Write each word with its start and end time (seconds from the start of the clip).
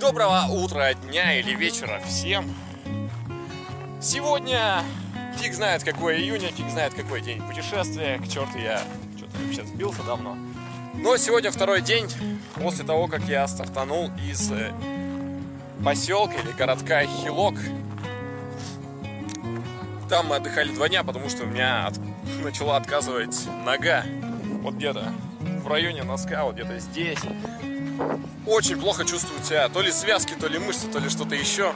Доброго 0.00 0.46
утра, 0.50 0.92
дня 0.94 1.38
или 1.38 1.54
вечера 1.54 2.00
всем. 2.04 2.52
Сегодня 4.00 4.82
фиг 5.38 5.54
знает 5.54 5.84
какое 5.84 6.16
июня, 6.16 6.48
фиг 6.48 6.68
знает 6.68 6.94
какой 6.94 7.20
день 7.20 7.40
путешествия. 7.42 8.18
К 8.18 8.26
черту 8.28 8.58
я 8.58 8.80
что-то 9.16 9.38
вообще 9.38 9.64
сбился 9.64 10.02
давно. 10.02 10.36
Но 10.94 11.16
сегодня 11.16 11.50
второй 11.50 11.80
день 11.80 12.08
после 12.54 12.84
того, 12.84 13.06
как 13.06 13.22
я 13.22 13.46
стартанул 13.46 14.10
из 14.28 14.50
э, 14.50 14.72
поселка 15.84 16.34
или 16.34 16.50
городка 16.52 17.02
Хилок. 17.04 17.54
Там 20.08 20.26
мы 20.26 20.36
отдыхали 20.36 20.72
два 20.72 20.88
дня, 20.88 21.04
потому 21.04 21.28
что 21.28 21.44
у 21.44 21.46
меня 21.46 21.86
от... 21.86 21.98
начала 22.42 22.76
отказывать 22.76 23.36
нога. 23.64 24.04
Вот 24.62 24.74
где-то 24.74 25.12
в 25.62 25.68
районе 25.68 26.02
носка, 26.02 26.44
вот 26.44 26.54
где-то 26.54 26.78
здесь. 26.80 27.20
Очень 28.46 28.78
плохо 28.78 29.04
чувствую 29.04 29.42
себя. 29.42 29.68
То 29.68 29.80
ли 29.80 29.90
связки, 29.90 30.34
то 30.34 30.48
ли 30.48 30.58
мышцы, 30.58 30.86
то 30.88 30.98
ли 30.98 31.08
что-то 31.08 31.34
еще. 31.34 31.72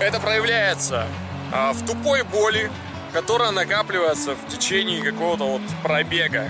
Это 0.00 0.20
проявляется 0.20 1.06
а, 1.52 1.72
в 1.72 1.84
тупой 1.84 2.22
боли, 2.22 2.70
которая 3.12 3.50
накапливается 3.50 4.34
в 4.34 4.48
течение 4.48 5.02
какого-то 5.02 5.44
вот 5.44 5.62
пробега. 5.82 6.48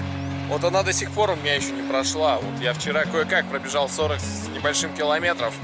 Вот 0.48 0.64
она 0.64 0.82
до 0.82 0.92
сих 0.92 1.10
пор 1.12 1.30
у 1.30 1.36
меня 1.36 1.54
еще 1.54 1.72
не 1.72 1.82
прошла. 1.82 2.36
Вот 2.36 2.60
я 2.60 2.72
вчера 2.74 3.04
кое-как 3.04 3.46
пробежал 3.46 3.88
40 3.88 4.18
с 4.18 4.48
небольшим 4.48 4.94
километров. 4.94 5.54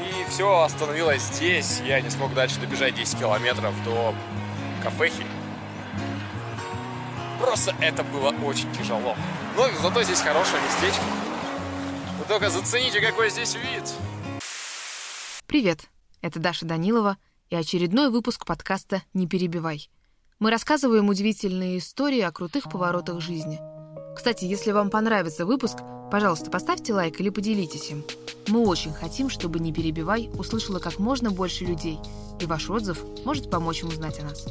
И 0.00 0.30
все 0.30 0.62
остановилось 0.62 1.22
здесь. 1.22 1.80
Я 1.86 2.00
не 2.00 2.10
смог 2.10 2.34
дальше 2.34 2.60
добежать 2.60 2.94
10 2.94 3.18
километров 3.18 3.74
до 3.84 4.14
кафехи. 4.82 5.26
Просто 7.40 7.74
это 7.80 8.02
было 8.02 8.34
очень 8.44 8.70
тяжело. 8.72 9.14
Но 9.56 9.68
зато 9.82 10.02
здесь 10.02 10.20
хорошее 10.20 10.62
местечко. 10.62 11.04
Вы 12.26 12.32
только 12.32 12.50
зацените, 12.50 13.00
какой 13.00 13.30
здесь 13.30 13.54
вид. 13.54 13.84
Привет, 15.46 15.82
это 16.22 16.40
Даша 16.40 16.66
Данилова 16.66 17.18
и 17.50 17.54
очередной 17.54 18.10
выпуск 18.10 18.44
подкаста 18.44 19.02
«Не 19.14 19.28
перебивай». 19.28 19.88
Мы 20.40 20.50
рассказываем 20.50 21.08
удивительные 21.08 21.78
истории 21.78 22.20
о 22.22 22.32
крутых 22.32 22.68
поворотах 22.68 23.20
жизни. 23.20 23.60
Кстати, 24.16 24.44
если 24.44 24.72
вам 24.72 24.90
понравится 24.90 25.46
выпуск, 25.46 25.78
пожалуйста, 26.10 26.50
поставьте 26.50 26.92
лайк 26.92 27.20
или 27.20 27.28
поделитесь 27.28 27.90
им. 27.90 28.02
Мы 28.48 28.66
очень 28.66 28.92
хотим, 28.92 29.30
чтобы 29.30 29.60
«Не 29.60 29.72
перебивай» 29.72 30.28
услышало 30.36 30.80
как 30.80 30.98
можно 30.98 31.30
больше 31.30 31.64
людей, 31.64 32.00
и 32.40 32.46
ваш 32.46 32.68
отзыв 32.68 33.04
может 33.24 33.50
помочь 33.50 33.82
им 33.82 33.88
узнать 33.88 34.18
о 34.18 34.24
нас. 34.24 34.46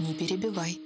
Не 0.00 0.14
перебивай. 0.14 0.80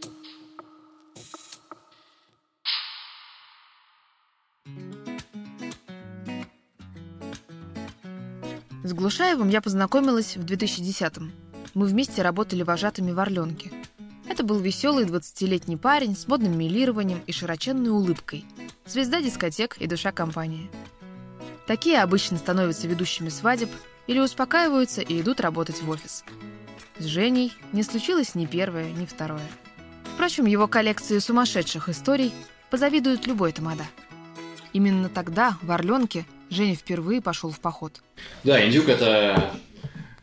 С 8.87 8.92
Глушаевым 8.92 9.48
я 9.48 9.61
познакомилась 9.61 10.37
в 10.37 10.45
2010-м. 10.45 11.33
Мы 11.75 11.87
вместе 11.87 12.23
работали 12.23 12.62
вожатыми 12.62 13.11
в 13.11 13.19
Орленке. 13.19 13.73
Это 14.29 14.45
был 14.45 14.61
веселый 14.61 15.05
20-летний 15.05 15.77
парень 15.77 16.17
с 16.17 16.29
модным 16.29 16.56
милированием 16.56 17.20
и 17.27 17.33
широченной 17.33 17.91
улыбкой. 17.91 18.45
Звезда 18.87 19.20
дискотек 19.20 19.77
и 19.79 19.89
душа 19.89 20.12
компании. 20.12 20.70
Такие 21.67 22.01
обычно 22.01 22.39
становятся 22.39 22.87
ведущими 22.87 23.29
свадеб 23.29 23.70
или 24.07 24.20
успокаиваются 24.20 25.01
и 25.01 25.20
идут 25.20 25.41
работать 25.41 25.83
в 25.83 25.91
офис. 25.91 26.23
С 27.01 27.07
Женей 27.07 27.53
не 27.73 27.83
случилось 27.83 28.37
ни 28.37 28.47
первое, 28.47 28.92
ни 28.92 29.05
второе. 29.05 29.48
Впрочем, 30.14 30.47
его 30.47 30.69
коллекции 30.69 31.19
сумасшедших 31.19 31.89
историй 31.89 32.33
позавидует 32.70 33.27
любой 33.27 33.51
тамада. 33.51 33.84
Именно 34.73 35.09
тогда, 35.09 35.59
в 35.61 35.73
Орленке, 35.73 36.25
Женя 36.50 36.75
впервые 36.77 37.20
пошел 37.20 37.50
в 37.50 37.61
поход. 37.61 38.00
Да, 38.44 38.64
Индюк 38.64 38.89
это 38.89 39.52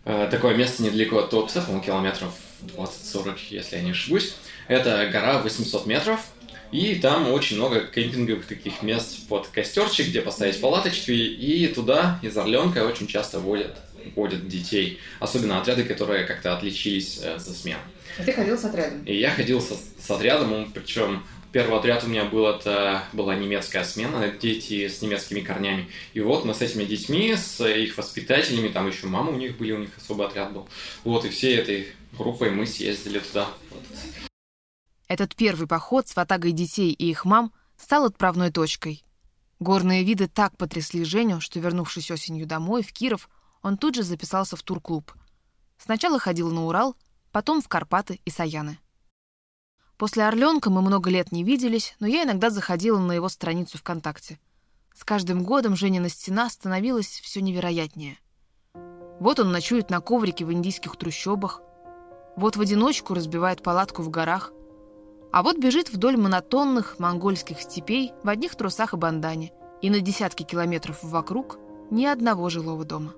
э, 0.05 0.27
такое 0.31 0.55
место 0.55 0.83
недалеко 0.83 1.19
от 1.19 1.29
Туапсе, 1.29 1.61
по-моему, 1.61 1.83
километров 1.83 2.33
20-40, 2.75 3.37
если 3.49 3.75
я 3.77 3.81
не 3.81 3.91
ошибусь. 3.91 4.35
Это 4.67 5.09
гора 5.11 5.39
800 5.39 5.85
метров, 5.85 6.19
и 6.71 6.95
там 6.95 7.31
очень 7.31 7.57
много 7.57 7.81
кемпинговых 7.81 8.47
таких 8.47 8.81
мест 8.81 9.27
под 9.27 9.47
костерчик, 9.47 10.07
где 10.07 10.21
поставить 10.21 10.59
палаточки, 10.59 11.11
и 11.11 11.67
туда 11.67 12.19
из 12.23 12.35
Орленка 12.37 12.85
очень 12.85 13.07
часто 13.07 13.39
водят, 13.39 13.77
водят 14.15 14.47
детей. 14.47 14.99
Особенно 15.19 15.59
отряды, 15.59 15.83
которые 15.83 16.25
как-то 16.25 16.55
отличились 16.55 17.19
э, 17.21 17.37
за 17.37 17.53
смену. 17.53 17.81
А 18.17 18.23
ты 18.23 18.31
ходил 18.31 18.57
с 18.57 18.63
отрядом? 18.63 19.03
И 19.03 19.15
я 19.15 19.31
ходил 19.31 19.61
со, 19.61 19.75
с 19.75 20.09
отрядом, 20.09 20.71
причем 20.73 21.23
Первый 21.53 21.77
отряд 21.77 22.03
у 22.03 22.07
меня 22.07 22.25
был, 22.25 22.47
это 22.47 23.03
была 23.13 23.35
немецкая 23.35 23.83
смена, 23.83 24.27
дети 24.27 24.87
с 24.87 25.03
немецкими 25.03 25.39
корнями. 25.39 25.87
И 26.13 26.19
вот 26.19 26.45
мы 26.45 26.55
с 26.55 26.61
этими 26.61 26.83
детьми, 26.83 27.35
с 27.35 27.63
их 27.63 27.95
воспитателями, 27.95 28.69
там 28.69 28.87
еще 28.87 29.05
мама 29.05 29.29
у 29.29 29.35
них 29.35 29.55
были, 29.59 29.73
у 29.73 29.77
них 29.77 29.91
особый 29.95 30.25
отряд 30.25 30.51
был. 30.51 30.67
Вот, 31.03 31.25
и 31.25 31.29
всей 31.29 31.55
этой 31.55 31.89
группой 32.17 32.49
мы 32.49 32.65
съездили 32.65 33.19
туда. 33.19 33.47
Этот 35.07 35.35
первый 35.35 35.67
поход 35.67 36.07
с 36.07 36.15
ватагой 36.15 36.53
детей 36.53 36.91
и 36.91 37.11
их 37.11 37.23
мам 37.23 37.53
стал 37.77 38.05
отправной 38.05 38.51
точкой. 38.51 39.03
Горные 39.59 40.03
виды 40.03 40.27
так 40.27 40.57
потрясли 40.57 41.03
Женю, 41.03 41.39
что, 41.39 41.59
вернувшись 41.59 42.09
осенью 42.09 42.47
домой, 42.47 42.81
в 42.81 42.91
Киров, 42.91 43.29
он 43.61 43.77
тут 43.77 43.93
же 43.93 44.01
записался 44.01 44.55
в 44.55 44.63
турклуб. 44.63 45.13
Сначала 45.77 46.17
ходил 46.17 46.49
на 46.49 46.65
Урал, 46.65 46.95
потом 47.31 47.61
в 47.61 47.67
Карпаты 47.67 48.19
и 48.25 48.31
Саяны. 48.31 48.79
После 50.03 50.27
Орленка 50.27 50.69
мы 50.69 50.81
много 50.81 51.09
лет 51.09 51.31
не 51.31 51.45
виделись, 51.45 51.95
но 52.01 52.07
я 52.07 52.23
иногда 52.23 52.49
заходила 52.49 52.99
на 52.99 53.13
его 53.13 53.29
страницу 53.29 53.77
ВКонтакте. 53.77 54.37
С 54.93 55.05
каждым 55.05 55.45
годом 55.45 55.77
Женина 55.77 56.09
стена 56.09 56.49
становилась 56.49 57.21
все 57.23 57.39
невероятнее. 57.39 58.17
Вот 59.21 59.39
он 59.39 59.53
ночует 59.53 59.89
на 59.89 60.01
коврике 60.01 60.43
в 60.43 60.51
индийских 60.51 60.97
трущобах, 60.97 61.61
вот 62.35 62.57
в 62.57 62.59
одиночку 62.59 63.13
разбивает 63.13 63.63
палатку 63.63 64.01
в 64.01 64.09
горах, 64.09 64.51
а 65.31 65.41
вот 65.41 65.57
бежит 65.57 65.89
вдоль 65.89 66.17
монотонных 66.17 66.99
монгольских 66.99 67.61
степей 67.61 68.11
в 68.23 68.27
одних 68.27 68.55
трусах 68.55 68.93
и 68.93 68.97
бандане, 68.97 69.53
и 69.81 69.89
на 69.89 70.01
десятки 70.01 70.43
километров 70.43 71.01
вокруг 71.01 71.59
ни 71.91 72.03
одного 72.03 72.49
жилого 72.49 72.83
дома. 72.83 73.13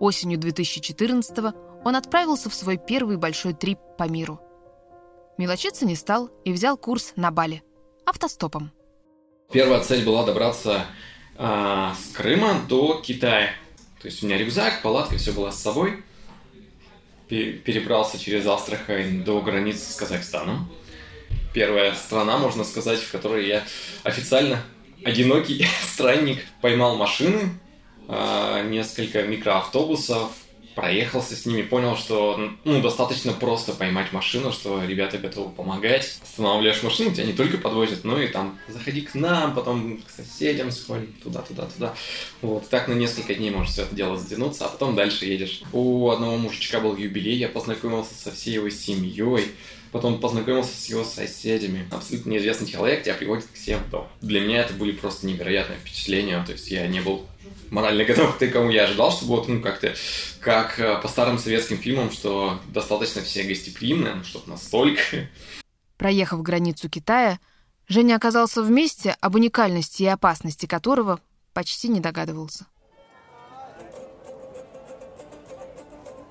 Осенью 0.00 0.40
2014 0.40 1.54
он 1.84 1.94
отправился 1.94 2.50
в 2.50 2.54
свой 2.56 2.76
первый 2.76 3.18
большой 3.18 3.52
трип 3.54 3.78
по 3.96 4.08
миру– 4.08 4.40
Мелочиться 5.38 5.86
не 5.86 5.96
стал 5.96 6.30
и 6.44 6.52
взял 6.52 6.76
курс 6.76 7.14
на 7.16 7.30
Бали. 7.30 7.62
Автостопом. 8.04 8.70
Первая 9.50 9.80
цель 9.80 10.04
была 10.04 10.24
добраться 10.24 10.86
э, 11.38 11.90
с 11.98 12.14
Крыма 12.14 12.60
до 12.68 13.00
Китая. 13.00 13.50
То 14.00 14.08
есть 14.08 14.22
у 14.22 14.26
меня 14.26 14.38
рюкзак, 14.38 14.82
палатка, 14.82 15.16
все 15.16 15.32
было 15.32 15.50
с 15.50 15.60
собой. 15.60 16.02
Перебрался 17.28 18.18
через 18.18 18.46
Астрахань 18.46 19.24
до 19.24 19.40
границы 19.40 19.90
с 19.90 19.96
Казахстаном. 19.96 20.70
Первая 21.54 21.94
страна, 21.94 22.38
можно 22.38 22.64
сказать, 22.64 23.00
в 23.00 23.10
которой 23.10 23.46
я 23.46 23.62
официально 24.02 24.62
одинокий 25.04 25.66
странник 25.92 26.44
поймал 26.60 26.96
машины, 26.96 27.58
э, 28.08 28.66
несколько 28.68 29.22
микроавтобусов, 29.22 30.30
проехался 30.74 31.36
с 31.36 31.46
ними, 31.46 31.62
понял, 31.62 31.96
что 31.96 32.50
ну, 32.64 32.80
достаточно 32.80 33.32
просто 33.32 33.72
поймать 33.72 34.12
машину, 34.12 34.52
что 34.52 34.82
ребята 34.84 35.18
готовы 35.18 35.50
помогать. 35.50 36.18
Останавливаешь 36.22 36.82
машину, 36.82 37.12
тебя 37.12 37.24
не 37.24 37.32
только 37.32 37.58
подвозят, 37.58 38.04
но 38.04 38.20
и 38.20 38.28
там 38.28 38.58
заходи 38.68 39.02
к 39.02 39.14
нам, 39.14 39.54
потом 39.54 40.02
к 40.02 40.10
соседям 40.10 40.70
сходим, 40.70 41.12
туда-туда-туда. 41.22 41.94
Вот, 42.40 42.68
так 42.68 42.88
на 42.88 42.94
несколько 42.94 43.34
дней 43.34 43.50
может 43.50 43.72
все 43.72 43.82
это 43.82 43.94
дело 43.94 44.16
затянуться, 44.16 44.66
а 44.66 44.68
потом 44.68 44.94
дальше 44.94 45.26
едешь. 45.26 45.62
У 45.72 46.10
одного 46.10 46.36
мужичка 46.36 46.80
был 46.80 46.96
юбилей, 46.96 47.36
я 47.36 47.48
познакомился 47.48 48.14
со 48.14 48.30
всей 48.32 48.54
его 48.54 48.70
семьей, 48.70 49.52
потом 49.92 50.18
познакомился 50.20 50.74
с 50.74 50.86
его 50.88 51.04
соседями. 51.04 51.86
Абсолютно 51.90 52.30
неизвестный 52.30 52.68
человек 52.68 53.04
тебя 53.04 53.14
приводит 53.14 53.44
к 53.44 53.56
в 53.56 54.06
Для 54.22 54.40
меня 54.40 54.62
это 54.62 54.74
были 54.74 54.92
просто 54.92 55.26
невероятные 55.26 55.78
впечатления, 55.78 56.42
то 56.44 56.52
есть 56.52 56.70
я 56.70 56.86
не 56.88 57.00
был 57.00 57.26
морально 57.70 58.04
готов 58.04 58.36
к 58.36 58.38
такому. 58.38 58.70
Я 58.70 58.84
ожидал, 58.84 59.12
что 59.12 59.24
вот, 59.26 59.48
ну, 59.48 59.60
как-то, 59.60 59.94
как 60.40 60.78
э, 60.78 61.00
по 61.00 61.08
старым 61.08 61.38
советским 61.38 61.78
фильмам, 61.78 62.10
что 62.10 62.60
достаточно 62.68 63.22
все 63.22 63.42
гостеприимные, 63.44 64.14
ну, 64.14 64.24
чтобы 64.24 64.50
настолько. 64.50 65.28
Проехав 65.96 66.42
границу 66.42 66.88
Китая, 66.88 67.38
Женя 67.88 68.16
оказался 68.16 68.62
в 68.62 68.70
месте, 68.70 69.16
об 69.20 69.34
уникальности 69.34 70.02
и 70.02 70.06
опасности 70.06 70.66
которого 70.66 71.20
почти 71.52 71.88
не 71.88 72.00
догадывался. 72.00 72.66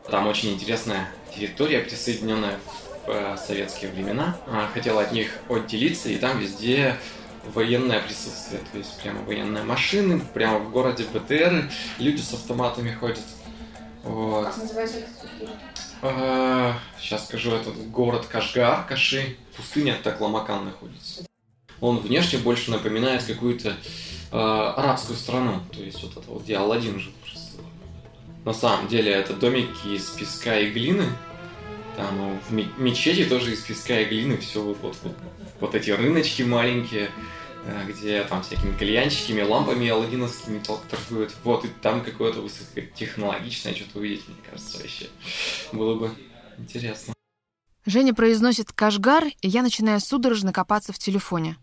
Там 0.09 0.27
очень 0.27 0.53
интересная 0.53 1.09
территория, 1.33 1.79
присоединенная 1.79 2.59
в 3.05 3.09
э, 3.09 3.37
советские 3.37 3.91
времена. 3.91 4.37
А, 4.47 4.69
хотел 4.73 4.99
от 4.99 5.11
них 5.11 5.31
отделиться, 5.49 6.09
и 6.09 6.17
там 6.17 6.39
везде 6.39 6.97
военное 7.53 8.01
присутствие, 8.01 8.61
то 8.71 8.77
есть 8.77 9.01
прямо 9.01 9.21
военные 9.23 9.63
машины, 9.63 10.21
прямо 10.33 10.59
в 10.59 10.71
городе 10.71 11.05
БТР, 11.05 11.69
люди 11.97 12.21
с 12.21 12.33
автоматами 12.33 12.93
ходят. 12.93 13.23
Вот. 14.03 14.45
Как 14.45 14.57
называется 14.57 14.97
а, 16.01 16.75
Сейчас 16.99 17.25
скажу, 17.25 17.51
этот 17.51 17.75
город 17.91 18.25
Кашгар, 18.27 18.85
Каши, 18.87 19.37
пустыня 19.55 19.95
Такламакан 20.01 20.65
находится. 20.65 21.25
Он 21.79 21.99
внешне 21.99 22.39
больше 22.39 22.71
напоминает 22.71 23.23
какую-то 23.23 23.69
э, 23.69 24.37
арабскую 24.37 25.17
страну. 25.17 25.61
То 25.71 25.81
есть 25.81 26.01
вот 26.03 26.11
это 26.11 26.31
вот, 26.31 26.43
где 26.43 26.57
Алладин 26.57 26.99
жил. 26.99 27.11
На 28.45 28.53
самом 28.53 28.87
деле 28.87 29.11
это 29.11 29.33
домики 29.33 29.87
из 29.87 30.09
песка 30.11 30.57
и 30.57 30.71
глины. 30.71 31.05
Там 31.95 32.39
в 32.39 32.51
мечети 32.51 33.25
тоже 33.25 33.53
из 33.53 33.59
песка 33.59 33.99
и 33.99 34.05
глины 34.05 34.37
все 34.37 34.61
вот, 34.61 34.77
вот, 34.81 34.97
вот, 35.03 35.15
вот 35.59 35.75
эти 35.75 35.91
рыночки 35.91 36.43
маленькие 36.43 37.09
Э, 37.63 37.85
где 37.87 38.23
там 38.23 38.41
всякими 38.41 38.75
кальянчиками, 38.75 39.41
лампами 39.41 39.87
аладдиновскими 39.87 40.59
торгуют. 40.89 41.35
Вот, 41.43 41.63
и 41.63 41.67
там 41.67 42.03
какое-то 42.03 42.41
высокотехнологичное 42.41 43.75
что-то 43.75 43.99
увидеть, 43.99 44.27
мне 44.27 44.37
кажется, 44.49 44.79
вообще 44.79 45.09
было 45.71 45.95
бы 45.95 46.11
интересно. 46.57 47.13
Женя 47.85 48.13
произносит 48.13 48.71
«Кашгар», 48.71 49.25
и 49.41 49.47
я 49.47 49.61
начинаю 49.61 49.99
судорожно 49.99 50.53
копаться 50.53 50.91
в 50.91 50.97
телефоне. 50.97 51.57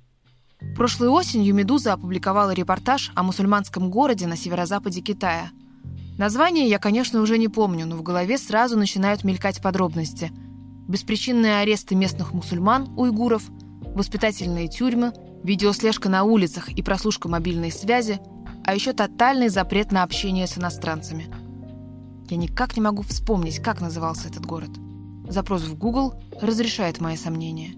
Прошлой 0.77 1.09
осенью 1.09 1.55
«Медуза» 1.55 1.95
опубликовала 1.95 2.53
репортаж 2.53 3.11
о 3.15 3.23
мусульманском 3.25 3.91
городе 3.91 4.27
на 4.27 4.37
северо-западе 4.37 5.01
Китая. 5.01 5.51
Название 6.19 6.69
я, 6.69 6.79
конечно, 6.79 7.21
уже 7.23 7.39
не 7.39 7.49
помню, 7.49 7.87
но 7.87 7.97
в 7.97 8.03
голове 8.03 8.37
сразу 8.37 8.77
начинают 8.77 9.25
мелькать 9.25 9.63
подробности. 9.63 10.31
Беспричинные 10.87 11.61
аресты 11.61 11.95
местных 11.95 12.35
мусульман, 12.35 12.93
уйгуров, 12.99 13.45
воспитательные 13.95 14.69
тюрьмы– 14.69 15.13
видеослежка 15.43 16.09
на 16.09 16.25
улицах 16.25 16.69
и 16.71 16.83
прослушка 16.83 17.29
мобильной 17.29 17.71
связи, 17.71 18.21
а 18.65 18.75
еще 18.75 18.93
тотальный 18.93 19.49
запрет 19.49 19.93
на 19.93 20.03
общение 20.03 20.47
с 20.47 20.59
иностранцами. 20.59 21.27
Я 22.29 22.37
никак 22.37 22.77
не 22.77 22.83
могу 22.83 23.03
вспомнить, 23.03 23.61
как 23.61 23.81
назывался 23.81 24.29
этот 24.29 24.45
город. 24.45 24.71
Запрос 25.29 25.63
в 25.63 25.77
Google 25.79 26.15
разрешает 26.41 27.01
мои 27.01 27.17
сомнения. 27.17 27.75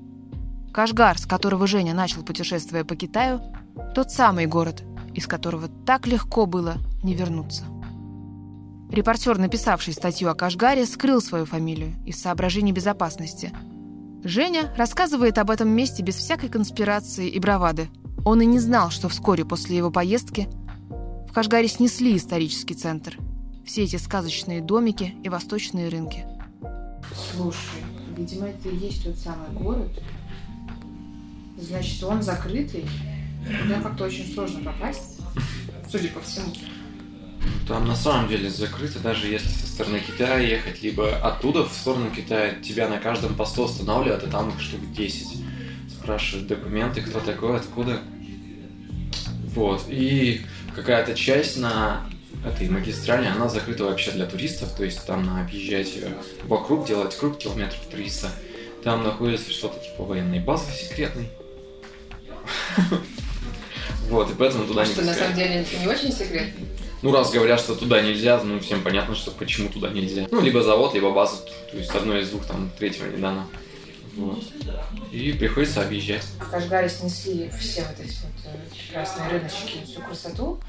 Кашгар, 0.72 1.18
с 1.18 1.26
которого 1.26 1.66
Женя 1.66 1.94
начал 1.94 2.22
путешествие 2.22 2.84
по 2.84 2.96
Китаю, 2.96 3.40
тот 3.94 4.10
самый 4.10 4.46
город, 4.46 4.82
из 5.14 5.26
которого 5.26 5.68
так 5.84 6.06
легко 6.06 6.46
было 6.46 6.76
не 7.02 7.14
вернуться. 7.14 7.64
Репортер, 8.90 9.38
написавший 9.38 9.94
статью 9.94 10.30
о 10.30 10.34
Кашгаре, 10.34 10.84
скрыл 10.86 11.20
свою 11.20 11.46
фамилию 11.46 11.94
из 12.04 12.20
соображений 12.20 12.72
безопасности– 12.72 13.52
Женя 14.22 14.70
рассказывает 14.76 15.38
об 15.38 15.50
этом 15.50 15.70
месте 15.70 16.02
без 16.02 16.16
всякой 16.16 16.50
конспирации 16.50 17.28
и 17.28 17.38
бравады. 17.38 17.88
Он 18.24 18.42
и 18.42 18.46
не 18.46 18.58
знал, 18.58 18.90
что 18.90 19.08
вскоре 19.08 19.46
после 19.46 19.78
его 19.78 19.90
поездки 19.90 20.46
в 21.26 21.32
Кашгаре 21.32 21.68
снесли 21.68 22.16
исторический 22.16 22.74
центр. 22.74 23.16
Все 23.64 23.84
эти 23.84 23.96
сказочные 23.96 24.60
домики 24.60 25.14
и 25.22 25.30
восточные 25.30 25.88
рынки. 25.88 26.26
Слушай, 27.32 27.82
видимо, 28.14 28.48
это 28.48 28.68
и 28.68 28.76
есть 28.76 29.04
тот 29.04 29.16
самый 29.16 29.50
город. 29.52 29.90
Значит, 31.58 32.02
он 32.04 32.22
закрытый. 32.22 32.86
Туда 33.62 33.80
как-то 33.80 34.04
очень 34.04 34.30
сложно 34.34 34.60
попасть, 34.62 35.18
судя 35.90 36.10
по 36.10 36.20
всему. 36.20 36.52
Там 37.70 37.86
на 37.86 37.94
самом 37.94 38.28
деле 38.28 38.50
закрыто, 38.50 38.98
даже 38.98 39.28
если 39.28 39.48
со 39.48 39.64
стороны 39.68 40.00
Китая 40.00 40.40
ехать, 40.40 40.82
либо 40.82 41.16
оттуда 41.18 41.64
в 41.64 41.72
сторону 41.72 42.10
Китая, 42.10 42.56
тебя 42.60 42.88
на 42.88 42.98
каждом 42.98 43.36
посту 43.36 43.62
останавливают, 43.66 44.24
и 44.24 44.26
там 44.26 44.48
их 44.48 44.60
штук 44.60 44.80
10. 44.92 45.38
Спрашивают 45.88 46.48
документы, 46.48 47.00
кто 47.00 47.20
такой, 47.20 47.58
откуда. 47.58 48.00
Вот. 49.54 49.84
И 49.88 50.44
какая-то 50.74 51.14
часть 51.14 51.58
на 51.58 52.10
этой 52.44 52.68
магистрали, 52.68 53.28
она 53.28 53.48
закрыта 53.48 53.84
вообще 53.84 54.10
для 54.10 54.26
туристов, 54.26 54.74
то 54.74 54.82
есть 54.82 55.06
там 55.06 55.24
надо 55.24 55.42
объезжать 55.42 55.92
вокруг, 56.46 56.88
делать 56.88 57.16
круг 57.16 57.38
километров 57.38 57.86
300. 57.88 58.30
Там 58.82 59.04
находится 59.04 59.52
что-то 59.52 59.78
типа 59.78 60.02
военной 60.02 60.40
базы 60.40 60.72
секретной. 60.72 61.30
Вот, 64.08 64.28
и 64.28 64.34
поэтому 64.34 64.66
туда 64.66 64.84
не 64.84 64.92
Что 64.92 65.02
на 65.02 65.14
самом 65.14 65.36
деле 65.36 65.60
это 65.60 65.76
не 65.76 65.86
очень 65.86 66.10
секретно? 66.10 66.66
Ну, 67.02 67.12
раз 67.12 67.30
говорят, 67.30 67.60
что 67.60 67.74
туда 67.74 68.02
нельзя, 68.02 68.42
ну, 68.42 68.60
всем 68.60 68.82
понятно, 68.82 69.14
что 69.14 69.30
почему 69.30 69.70
туда 69.70 69.88
нельзя. 69.88 70.26
Ну, 70.30 70.40
либо 70.40 70.62
завод, 70.62 70.92
либо 70.94 71.10
база, 71.12 71.38
то 71.70 71.76
есть 71.76 71.90
одно 71.94 72.16
из 72.18 72.28
двух, 72.28 72.44
там, 72.44 72.70
третьего 72.78 73.06
не 73.06 73.16
дано. 73.16 73.46
Вот. 74.16 74.42
И 75.12 75.32
приходится 75.32 75.82
объезжать. 75.82 76.24
В 76.40 76.50
Кашгаре 76.50 76.88
снесли 76.88 77.50
все 77.58 77.82
вот 77.82 77.98
эти 77.98 78.16
вот 78.22 78.32
э, 78.44 78.58
прекрасные 78.74 79.28
рыночки, 79.28 79.78
всю 79.84 80.00
красоту. 80.02 80.60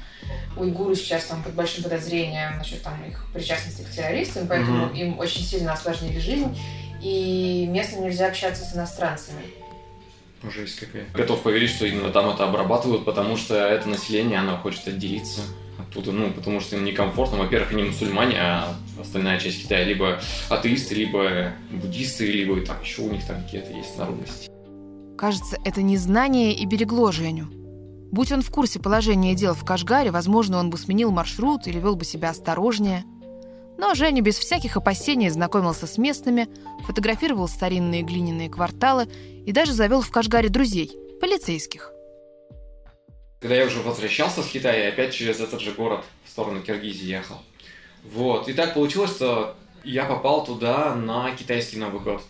Уйгуры 0.56 0.94
сейчас 0.94 1.24
там 1.24 1.42
под 1.42 1.54
большим 1.54 1.82
подозрением 1.82 2.56
насчет 2.56 2.82
там 2.82 3.02
их 3.04 3.26
причастности 3.34 3.82
к 3.82 3.90
террористам, 3.90 4.46
поэтому 4.46 4.86
угу. 4.86 4.94
им 4.94 5.18
очень 5.18 5.42
сильно 5.42 5.72
осложнили 5.72 6.18
жизнь. 6.18 6.56
И 7.02 7.66
местным 7.68 8.04
нельзя 8.04 8.28
общаться 8.28 8.64
с 8.64 8.74
иностранцами. 8.76 9.42
Жесть 10.44 10.76
какая. 10.76 11.06
Готов 11.12 11.42
поверить, 11.42 11.70
что 11.70 11.84
именно 11.84 12.10
там 12.10 12.30
это 12.30 12.44
обрабатывают, 12.44 13.04
потому 13.04 13.36
что 13.36 13.56
это 13.56 13.88
население, 13.88 14.38
оно 14.38 14.56
хочет 14.56 14.86
отделиться 14.86 15.40
оттуда, 15.92 16.12
ну, 16.12 16.30
потому 16.32 16.60
что 16.60 16.76
им 16.76 16.84
некомфортно. 16.84 17.38
Во-первых, 17.38 17.72
они 17.72 17.84
мусульмане, 17.84 18.36
а 18.38 18.74
остальная 19.00 19.38
часть 19.38 19.62
Китая 19.62 19.84
либо 19.84 20.20
атеисты, 20.48 20.94
либо 20.94 21.52
буддисты, 21.70 22.26
либо 22.26 22.60
там 22.62 22.80
еще 22.80 23.02
у 23.02 23.10
них 23.10 23.26
там 23.26 23.42
какие-то 23.42 23.72
есть 23.72 23.96
народности. 23.98 24.50
Кажется, 25.16 25.56
это 25.64 25.82
незнание 25.82 26.54
и 26.54 26.64
берегло 26.66 27.12
Женю. 27.12 27.46
Будь 28.10 28.32
он 28.32 28.42
в 28.42 28.50
курсе 28.50 28.80
положения 28.80 29.34
дел 29.34 29.54
в 29.54 29.64
Кашгаре, 29.64 30.10
возможно, 30.10 30.58
он 30.58 30.70
бы 30.70 30.78
сменил 30.78 31.10
маршрут 31.10 31.66
или 31.66 31.78
вел 31.78 31.96
бы 31.96 32.04
себя 32.04 32.30
осторожнее. 32.30 33.04
Но 33.78 33.94
Женя 33.94 34.20
без 34.20 34.36
всяких 34.36 34.76
опасений 34.76 35.30
знакомился 35.30 35.86
с 35.86 35.96
местными, 35.96 36.48
фотографировал 36.86 37.48
старинные 37.48 38.02
глиняные 38.02 38.50
кварталы 38.50 39.08
и 39.46 39.52
даже 39.52 39.72
завел 39.72 40.02
в 40.02 40.10
Кашгаре 40.10 40.50
друзей, 40.50 40.92
полицейских. 41.20 41.92
Когда 43.42 43.56
я 43.56 43.66
уже 43.66 43.80
возвращался 43.80 44.40
с 44.44 44.46
Китая, 44.46 44.88
опять 44.88 45.12
через 45.12 45.40
этот 45.40 45.60
же 45.60 45.72
город 45.72 46.04
в 46.24 46.30
сторону 46.30 46.62
Киргизии 46.62 47.08
ехал. 47.08 47.42
Вот. 48.04 48.48
И 48.48 48.52
так 48.52 48.72
получилось, 48.74 49.10
что 49.10 49.56
я 49.82 50.04
попал 50.04 50.44
туда 50.44 50.94
на 50.94 51.34
китайский 51.34 51.76
Новый 51.76 52.00
год. 52.00 52.22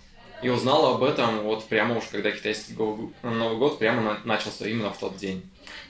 И 0.42 0.48
узнал 0.48 0.94
об 0.94 1.02
этом 1.02 1.40
вот 1.40 1.68
прямо 1.68 1.98
уж, 1.98 2.04
когда 2.10 2.30
китайский 2.30 2.72
Новый 2.72 3.58
год 3.58 3.78
прямо 3.78 4.20
начался 4.24 4.66
именно 4.66 4.90
в 4.90 4.98
тот 4.98 5.18
день. 5.18 5.42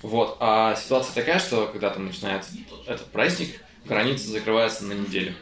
Вот. 0.02 0.38
А 0.40 0.74
ситуация 0.74 1.14
такая, 1.14 1.38
что 1.38 1.68
когда 1.68 1.90
там 1.90 2.06
начинается 2.06 2.50
этот 2.88 3.06
праздник, 3.06 3.60
границы 3.84 4.26
закрываются 4.26 4.84
на 4.84 4.92
неделю. 4.92 5.34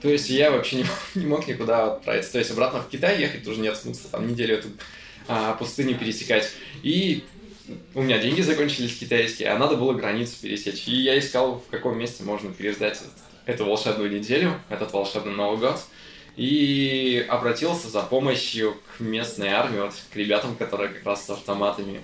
То 0.00 0.08
есть 0.08 0.30
я 0.30 0.52
вообще 0.52 0.76
не, 0.76 0.84
не 1.16 1.26
мог 1.26 1.48
никуда 1.48 1.94
отправиться. 1.94 2.30
То 2.30 2.38
есть 2.38 2.52
обратно 2.52 2.80
в 2.80 2.88
Китай 2.88 3.20
ехать 3.20 3.44
тоже 3.44 3.60
нет 3.60 3.76
смысла, 3.76 4.08
там 4.12 4.28
неделю 4.28 4.58
эту 4.58 4.68
а, 5.26 5.54
пустыню 5.54 5.98
пересекать. 5.98 6.48
И 6.84 7.24
у 7.94 8.02
меня 8.02 8.18
деньги 8.18 8.40
закончились 8.40 8.96
китайские, 8.96 9.50
а 9.50 9.58
надо 9.58 9.76
было 9.76 9.92
границу 9.92 10.36
пересечь. 10.40 10.88
И 10.88 10.96
я 10.96 11.18
искал, 11.18 11.62
в 11.66 11.70
каком 11.70 11.98
месте 11.98 12.24
можно 12.24 12.52
переждать 12.52 13.00
эту 13.46 13.64
волшебную 13.64 14.10
неделю, 14.10 14.60
этот 14.68 14.92
волшебный 14.92 15.34
Новый 15.34 15.58
год. 15.58 15.80
И 16.36 17.24
обратился 17.28 17.88
за 17.88 18.02
помощью 18.02 18.76
к 18.96 19.00
местной 19.00 19.48
армии, 19.48 19.80
вот 19.80 19.94
к 20.12 20.16
ребятам, 20.16 20.56
которые 20.56 20.90
как 20.90 21.04
раз 21.04 21.26
с 21.26 21.30
автоматами. 21.30 22.00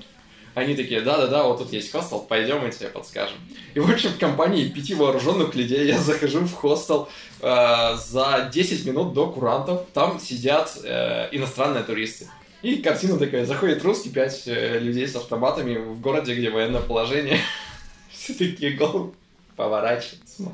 Они 0.54 0.74
такие, 0.74 1.02
да-да-да, 1.02 1.44
вот 1.44 1.58
тут 1.58 1.72
есть 1.72 1.92
хостел, 1.92 2.20
пойдем, 2.20 2.60
мы 2.60 2.70
тебе 2.70 2.88
подскажем. 2.88 3.36
И, 3.74 3.78
в 3.78 3.90
общем, 3.90 4.10
в 4.10 4.18
компании 4.18 4.68
пяти 4.68 4.94
вооруженных 4.94 5.54
людей 5.54 5.86
я 5.86 5.98
захожу 5.98 6.40
в 6.40 6.52
хостел 6.54 7.08
э, 7.40 7.96
за 7.96 8.50
10 8.52 8.86
минут 8.86 9.12
до 9.12 9.26
курантов. 9.26 9.82
Там 9.92 10.18
сидят 10.18 10.78
э, 10.82 11.28
иностранные 11.32 11.82
туристы. 11.82 12.28
И 12.66 12.78
картина 12.78 13.16
такая, 13.16 13.46
заходит 13.46 13.84
русский, 13.84 14.10
пять 14.10 14.42
э, 14.48 14.80
людей 14.80 15.06
с 15.06 15.14
автоматами 15.14 15.76
в 15.76 16.00
городе, 16.00 16.34
где 16.34 16.50
военное 16.50 16.80
положение. 16.80 17.38
Все 18.10 18.34
такие 18.34 18.72
головы 18.72 19.12
поворачиваются. 19.54 20.52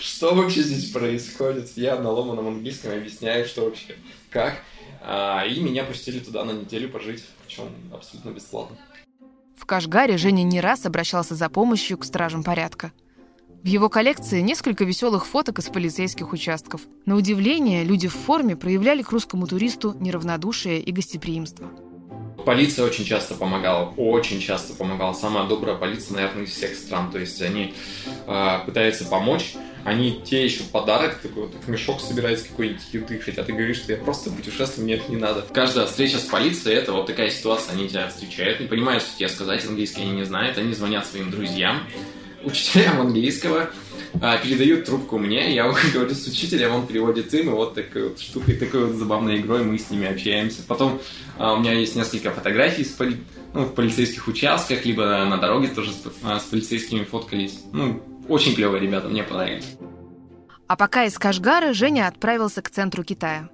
Что 0.00 0.32
вообще 0.36 0.62
здесь 0.62 0.92
происходит? 0.92 1.72
Я 1.74 1.98
на 1.98 2.12
ломаном 2.12 2.46
английском 2.46 2.92
объясняю, 2.92 3.46
что 3.46 3.64
вообще, 3.64 3.96
как. 4.30 4.62
А, 5.02 5.44
и 5.44 5.58
меня 5.58 5.82
пустили 5.82 6.20
туда 6.20 6.44
на 6.44 6.52
неделю 6.52 6.88
пожить, 6.88 7.24
причем 7.44 7.64
абсолютно 7.92 8.30
бесплатно. 8.30 8.76
В 9.56 9.66
Кашгаре 9.66 10.18
Женя 10.18 10.44
не 10.44 10.60
раз 10.60 10.86
обращался 10.86 11.34
за 11.34 11.48
помощью 11.48 11.98
к 11.98 12.04
стражам 12.04 12.44
порядка. 12.44 12.92
В 13.62 13.66
его 13.66 13.88
коллекции 13.88 14.40
несколько 14.40 14.84
веселых 14.84 15.26
фоток 15.26 15.58
из 15.58 15.64
полицейских 15.64 16.32
участков. 16.32 16.82
На 17.06 17.16
удивление, 17.16 17.82
люди 17.82 18.06
в 18.06 18.14
форме 18.14 18.56
проявляли 18.56 19.02
к 19.02 19.10
русскому 19.10 19.48
туристу 19.48 19.96
неравнодушие 19.98 20.80
и 20.80 20.92
гостеприимство. 20.92 21.68
Полиция 22.46 22.86
очень 22.86 23.04
часто 23.04 23.34
помогала, 23.34 23.92
очень 23.96 24.40
часто 24.40 24.74
помогала. 24.74 25.12
Самая 25.12 25.48
добрая 25.48 25.74
полиция, 25.74 26.14
наверное, 26.14 26.44
из 26.44 26.50
всех 26.50 26.76
стран. 26.76 27.10
То 27.10 27.18
есть 27.18 27.42
они 27.42 27.74
э, 28.26 28.58
пытаются 28.64 29.04
помочь, 29.04 29.56
они 29.84 30.22
те 30.24 30.44
еще 30.44 30.62
подарок, 30.62 31.18
такой 31.20 31.48
вот 31.48 31.54
мешок 31.66 32.00
собирается 32.00 32.48
какой-нибудь 32.48 32.82
еды, 32.92 33.18
хотя 33.18 33.42
ты 33.42 33.52
говоришь, 33.52 33.78
что 33.78 33.92
я 33.92 33.98
просто 33.98 34.30
путешествую, 34.30 34.84
мне 34.84 34.94
это 34.94 35.10
не 35.10 35.16
надо. 35.16 35.44
Каждая 35.52 35.86
встреча 35.86 36.18
с 36.18 36.22
полицией, 36.22 36.76
это 36.76 36.92
вот 36.92 37.06
такая 37.06 37.28
ситуация, 37.30 37.74
они 37.74 37.88
тебя 37.88 38.08
встречают, 38.08 38.60
не 38.60 38.66
понимают, 38.66 39.02
что 39.02 39.18
тебе 39.18 39.28
сказать, 39.28 39.64
английский 39.66 40.02
они 40.02 40.12
не 40.12 40.24
знают, 40.24 40.58
они 40.58 40.72
звонят 40.74 41.06
своим 41.06 41.30
друзьям, 41.30 41.82
учителям 42.44 43.00
английского, 43.00 43.70
а, 44.20 44.38
передают 44.38 44.84
трубку 44.84 45.18
мне, 45.18 45.54
я 45.54 45.70
говорю 45.94 46.14
с 46.14 46.26
учителем, 46.26 46.74
он 46.74 46.86
переводит 46.86 47.32
им, 47.34 47.50
и 47.50 47.52
вот 47.52 47.74
такой 47.74 48.08
вот 48.08 48.20
штукой, 48.20 48.56
такой 48.56 48.86
вот 48.86 48.96
забавной 48.96 49.40
игрой 49.40 49.64
мы 49.64 49.78
с 49.78 49.90
ними 49.90 50.06
общаемся. 50.06 50.62
Потом 50.66 51.00
а, 51.38 51.54
у 51.54 51.60
меня 51.60 51.72
есть 51.72 51.96
несколько 51.96 52.30
фотографий 52.30 52.84
с 52.84 52.88
поли... 52.88 53.16
ну, 53.54 53.64
в 53.64 53.74
полицейских 53.74 54.26
участках, 54.28 54.84
либо 54.84 55.02
на 55.24 55.36
дороге 55.36 55.68
тоже 55.68 55.92
с, 55.92 56.02
а, 56.22 56.40
с 56.40 56.44
полицейскими 56.44 57.04
фоткались. 57.04 57.60
Ну, 57.72 58.02
очень 58.28 58.54
клевые 58.54 58.80
ребята, 58.82 59.08
мне 59.08 59.22
понравились. 59.22 59.76
А 60.66 60.76
пока 60.76 61.04
из 61.04 61.18
Кашгара 61.18 61.72
Женя 61.72 62.08
отправился 62.08 62.60
к 62.60 62.70
центру 62.70 63.02
Китая. 63.02 63.48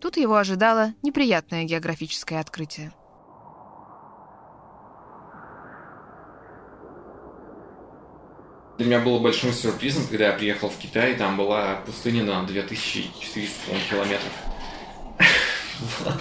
Тут 0.00 0.16
его 0.16 0.36
ожидало 0.36 0.94
неприятное 1.02 1.64
географическое 1.64 2.40
открытие. 2.40 2.92
Для 8.80 8.86
меня 8.86 9.00
было 9.00 9.18
большим 9.18 9.52
сюрпризом, 9.52 10.06
когда 10.06 10.28
я 10.28 10.32
приехал 10.32 10.70
в 10.70 10.78
Китай, 10.78 11.14
там 11.14 11.36
была 11.36 11.82
пустыня 11.84 12.24
на 12.24 12.44
2400 12.44 13.72
километров. 13.90 14.32
Вот. 16.02 16.20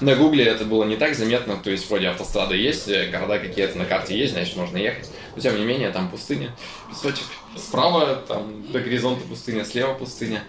На 0.00 0.14
Гугле 0.14 0.46
это 0.46 0.64
было 0.64 0.84
не 0.84 0.96
так 0.96 1.14
заметно, 1.14 1.58
то 1.58 1.68
есть 1.68 1.90
вроде 1.90 2.08
автострада 2.08 2.54
есть, 2.54 2.88
города 3.10 3.38
какие-то 3.38 3.76
на 3.76 3.84
карте 3.84 4.18
есть, 4.18 4.32
значит 4.32 4.56
можно 4.56 4.78
ехать. 4.78 5.10
Но 5.36 5.42
тем 5.42 5.58
не 5.58 5.66
менее 5.66 5.90
там 5.90 6.08
пустыня, 6.08 6.56
песочек. 6.88 7.26
Справа 7.58 8.16
там 8.26 8.72
до 8.72 8.80
горизонта 8.80 9.28
пустыня, 9.28 9.62
слева 9.62 9.92
пустыня. 9.92 10.42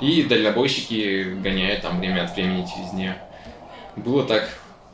И 0.00 0.22
дальнобойщики 0.22 1.24
гоняют 1.42 1.82
там 1.82 2.00
время 2.00 2.24
от 2.24 2.34
времени 2.34 2.66
через 2.74 2.94
нее. 2.94 3.22
Было 3.96 4.24
так 4.24 4.48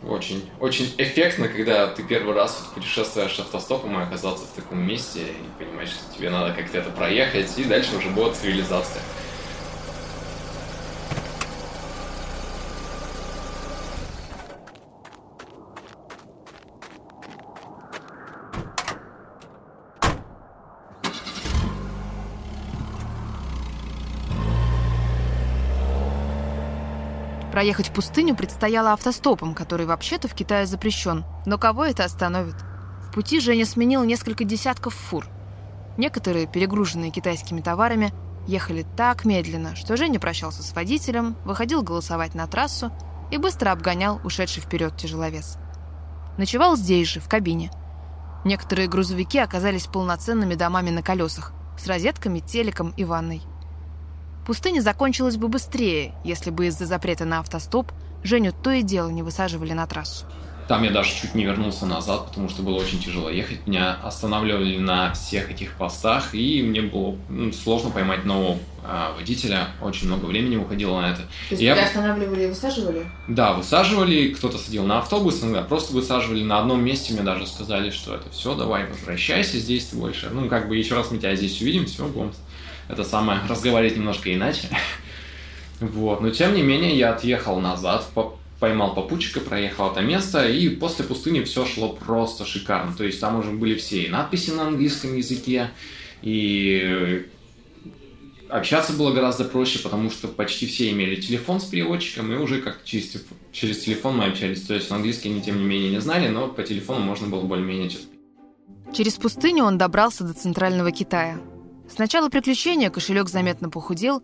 очень, 0.08 0.48
очень 0.60 0.92
эффектно, 0.98 1.48
когда 1.48 1.86
ты 1.86 2.02
первый 2.02 2.34
раз 2.34 2.60
вот 2.60 2.74
путешествуешь 2.74 3.38
автостопом 3.38 3.98
и 3.98 4.02
оказаться 4.02 4.44
в 4.44 4.50
таком 4.56 4.80
месте 4.80 5.20
и 5.20 5.64
понимаешь, 5.64 5.90
что 5.90 6.16
тебе 6.16 6.30
надо 6.30 6.54
как-то 6.54 6.78
это 6.78 6.90
проехать, 6.90 7.56
и 7.58 7.64
дальше 7.64 7.96
уже 7.96 8.08
будет 8.08 8.36
цивилизация. 8.36 9.02
Проехать 27.62 27.90
в 27.90 27.92
пустыню 27.92 28.34
предстояло 28.34 28.92
автостопом, 28.92 29.54
который 29.54 29.86
вообще-то 29.86 30.26
в 30.26 30.34
Китае 30.34 30.66
запрещен. 30.66 31.24
Но 31.46 31.58
кого 31.58 31.84
это 31.84 32.02
остановит? 32.02 32.56
В 33.06 33.12
пути 33.12 33.38
Женя 33.38 33.64
сменил 33.66 34.02
несколько 34.02 34.42
десятков 34.42 34.94
фур. 34.94 35.28
Некоторые, 35.96 36.48
перегруженные 36.48 37.12
китайскими 37.12 37.60
товарами, 37.60 38.12
ехали 38.48 38.84
так 38.96 39.24
медленно, 39.24 39.76
что 39.76 39.96
Женя 39.96 40.18
прощался 40.18 40.64
с 40.64 40.74
водителем, 40.74 41.36
выходил 41.44 41.84
голосовать 41.84 42.34
на 42.34 42.48
трассу 42.48 42.90
и 43.30 43.36
быстро 43.36 43.70
обгонял 43.70 44.20
ушедший 44.24 44.60
вперед 44.60 44.96
тяжеловес. 44.96 45.56
Ночевал 46.38 46.76
здесь 46.76 47.06
же, 47.06 47.20
в 47.20 47.28
кабине. 47.28 47.70
Некоторые 48.44 48.88
грузовики 48.88 49.38
оказались 49.38 49.86
полноценными 49.86 50.56
домами 50.56 50.90
на 50.90 51.04
колесах, 51.04 51.52
с 51.78 51.86
розетками, 51.86 52.40
телеком 52.40 52.92
и 52.96 53.04
ванной. 53.04 53.40
Пустыня 54.46 54.80
закончилась 54.80 55.36
бы 55.36 55.48
быстрее, 55.48 56.12
если 56.24 56.50
бы 56.50 56.66
из-за 56.66 56.86
запрета 56.86 57.24
на 57.24 57.38
автостоп 57.38 57.92
Женю 58.24 58.52
то 58.52 58.70
и 58.70 58.82
дело 58.82 59.08
не 59.08 59.22
высаживали 59.22 59.72
на 59.72 59.86
трассу. 59.86 60.26
Там 60.68 60.84
я 60.84 60.90
даже 60.90 61.10
чуть 61.10 61.34
не 61.34 61.44
вернулся 61.44 61.86
назад, 61.86 62.28
потому 62.28 62.48
что 62.48 62.62
было 62.62 62.76
очень 62.76 63.00
тяжело 63.00 63.28
ехать. 63.28 63.66
Меня 63.66 63.96
останавливали 64.02 64.78
на 64.78 65.12
всех 65.12 65.50
этих 65.50 65.74
постах, 65.74 66.34
и 66.34 66.62
мне 66.62 66.82
было 66.82 67.16
ну, 67.28 67.52
сложно 67.52 67.90
поймать 67.90 68.24
нового 68.24 68.58
а, 68.84 69.12
водителя. 69.14 69.68
Очень 69.82 70.06
много 70.06 70.26
времени 70.26 70.56
уходило 70.56 71.00
на 71.00 71.10
это. 71.10 71.22
То 71.22 71.26
есть 71.50 71.62
я... 71.62 71.74
тебя 71.74 71.86
останавливали 71.86 72.44
и 72.44 72.46
высаживали? 72.46 73.06
Да, 73.28 73.54
высаживали. 73.54 74.28
Кто-то 74.28 74.56
садил 74.56 74.84
на 74.84 74.98
автобус, 74.98 75.42
иногда 75.42 75.62
просто 75.62 75.92
высаживали. 75.92 76.44
На 76.44 76.60
одном 76.60 76.82
месте 76.82 77.12
мне 77.12 77.22
даже 77.22 77.46
сказали, 77.46 77.90
что 77.90 78.14
это 78.14 78.30
все, 78.30 78.54
давай 78.54 78.86
возвращайся 78.86 79.58
здесь 79.58 79.86
ты 79.86 79.96
больше. 79.96 80.30
Ну, 80.30 80.48
как 80.48 80.68
бы 80.68 80.76
еще 80.76 80.94
раз 80.94 81.10
мы 81.10 81.18
тебя 81.18 81.34
здесь 81.34 81.60
увидим, 81.60 81.86
все, 81.86 82.06
будем 82.06 82.32
это 82.92 83.04
самое, 83.04 83.40
разговаривать 83.48 83.96
немножко 83.96 84.32
иначе. 84.32 84.68
Вот, 85.80 86.20
но 86.20 86.30
тем 86.30 86.54
не 86.54 86.62
менее 86.62 86.96
я 86.96 87.12
отъехал 87.12 87.58
назад, 87.58 88.06
поймал 88.60 88.94
попутчика, 88.94 89.40
проехал 89.40 89.90
это 89.90 90.00
место, 90.00 90.48
и 90.48 90.68
после 90.68 91.04
пустыни 91.04 91.42
все 91.42 91.66
шло 91.66 91.88
просто 91.88 92.44
шикарно. 92.44 92.94
То 92.94 93.02
есть 93.02 93.20
там 93.20 93.36
уже 93.36 93.50
были 93.50 93.74
все 93.74 94.04
и 94.04 94.08
надписи 94.08 94.50
на 94.50 94.68
английском 94.68 95.16
языке, 95.16 95.70
и 96.22 97.26
общаться 98.48 98.92
было 98.92 99.12
гораздо 99.12 99.44
проще, 99.44 99.80
потому 99.80 100.10
что 100.10 100.28
почти 100.28 100.66
все 100.66 100.92
имели 100.92 101.16
телефон 101.16 101.60
с 101.60 101.64
переводчиком, 101.64 102.32
и 102.32 102.36
уже 102.36 102.60
как 102.60 102.84
через, 102.84 103.24
через 103.50 103.80
телефон 103.80 104.18
мы 104.18 104.26
общались. 104.26 104.62
То 104.62 104.74
есть 104.74 104.92
английский 104.92 105.30
они, 105.30 105.42
тем 105.42 105.58
не 105.58 105.64
менее, 105.64 105.90
не 105.90 106.00
знали, 106.00 106.28
но 106.28 106.46
по 106.46 106.62
телефону 106.62 107.00
можно 107.00 107.26
было 107.26 107.42
более-менее 107.42 107.90
Через 108.92 109.14
пустыню 109.14 109.64
он 109.64 109.78
добрался 109.78 110.22
до 110.22 110.34
центрального 110.34 110.92
Китая. 110.92 111.40
С 111.92 111.98
начала 111.98 112.30
приключения 112.30 112.88
кошелек 112.88 113.28
заметно 113.28 113.68
похудел, 113.68 114.22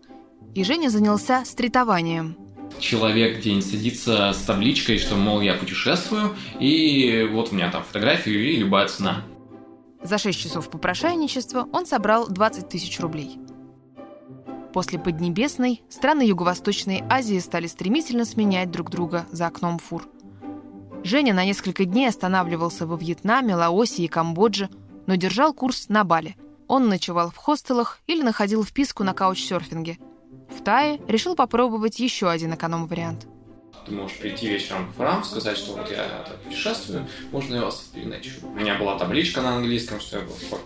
и 0.55 0.63
Женя 0.63 0.89
занялся 0.89 1.45
стритованием. 1.45 2.35
Человек 2.79 3.41
день 3.41 3.61
садится 3.61 4.33
с 4.33 4.41
табличкой, 4.41 4.97
что, 4.97 5.15
мол, 5.15 5.39
я 5.41 5.53
путешествую, 5.53 6.35
и 6.59 7.29
вот 7.31 7.51
у 7.51 7.55
меня 7.55 7.69
там 7.69 7.83
фотография 7.83 8.31
и 8.31 8.55
любая 8.55 8.87
цена. 8.87 9.21
За 10.01 10.17
6 10.17 10.39
часов 10.39 10.71
попрошайничества 10.71 11.67
он 11.71 11.85
собрал 11.85 12.27
20 12.27 12.67
тысяч 12.69 12.99
рублей. 12.99 13.37
После 14.73 14.97
Поднебесной 14.97 15.83
страны 15.89 16.23
Юго-Восточной 16.23 17.03
Азии 17.07 17.37
стали 17.37 17.67
стремительно 17.67 18.25
сменять 18.25 18.71
друг 18.71 18.89
друга 18.89 19.27
за 19.31 19.45
окном 19.45 19.77
фур. 19.77 20.09
Женя 21.03 21.35
на 21.35 21.45
несколько 21.45 21.85
дней 21.85 22.09
останавливался 22.09 22.87
во 22.87 22.97
Вьетнаме, 22.97 23.53
Лаосе 23.53 24.05
и 24.05 24.07
Камбодже, 24.07 24.69
но 25.05 25.13
держал 25.13 25.53
курс 25.53 25.87
на 25.87 26.03
Бали– 26.03 26.35
он 26.69 26.87
ночевал 26.87 27.31
в 27.31 27.35
хостелах 27.35 27.97
или 28.05 28.21
находил 28.21 28.63
вписку 28.63 29.03
на 29.03 29.13
каучсерфинге. 29.13 29.97
В 30.55 30.63
Тае 30.63 31.01
решил 31.07 31.35
попробовать 31.35 31.99
еще 31.99 32.29
один 32.29 32.53
эконом-вариант. 32.53 33.27
Ты 33.85 33.91
можешь 33.91 34.17
прийти 34.17 34.47
вечером 34.47 34.91
в 34.91 34.97
храм, 34.97 35.23
сказать, 35.23 35.57
что 35.57 35.73
вот 35.73 35.89
я 35.89 36.25
путешествую, 36.43 37.07
можно 37.31 37.55
я 37.55 37.61
вас 37.65 37.89
переночую. 37.93 38.35
У 38.43 38.55
меня 38.55 38.77
была 38.77 38.97
табличка 38.97 39.41
на 39.41 39.55
английском, 39.57 39.99
что 39.99 40.19
я 40.19 40.23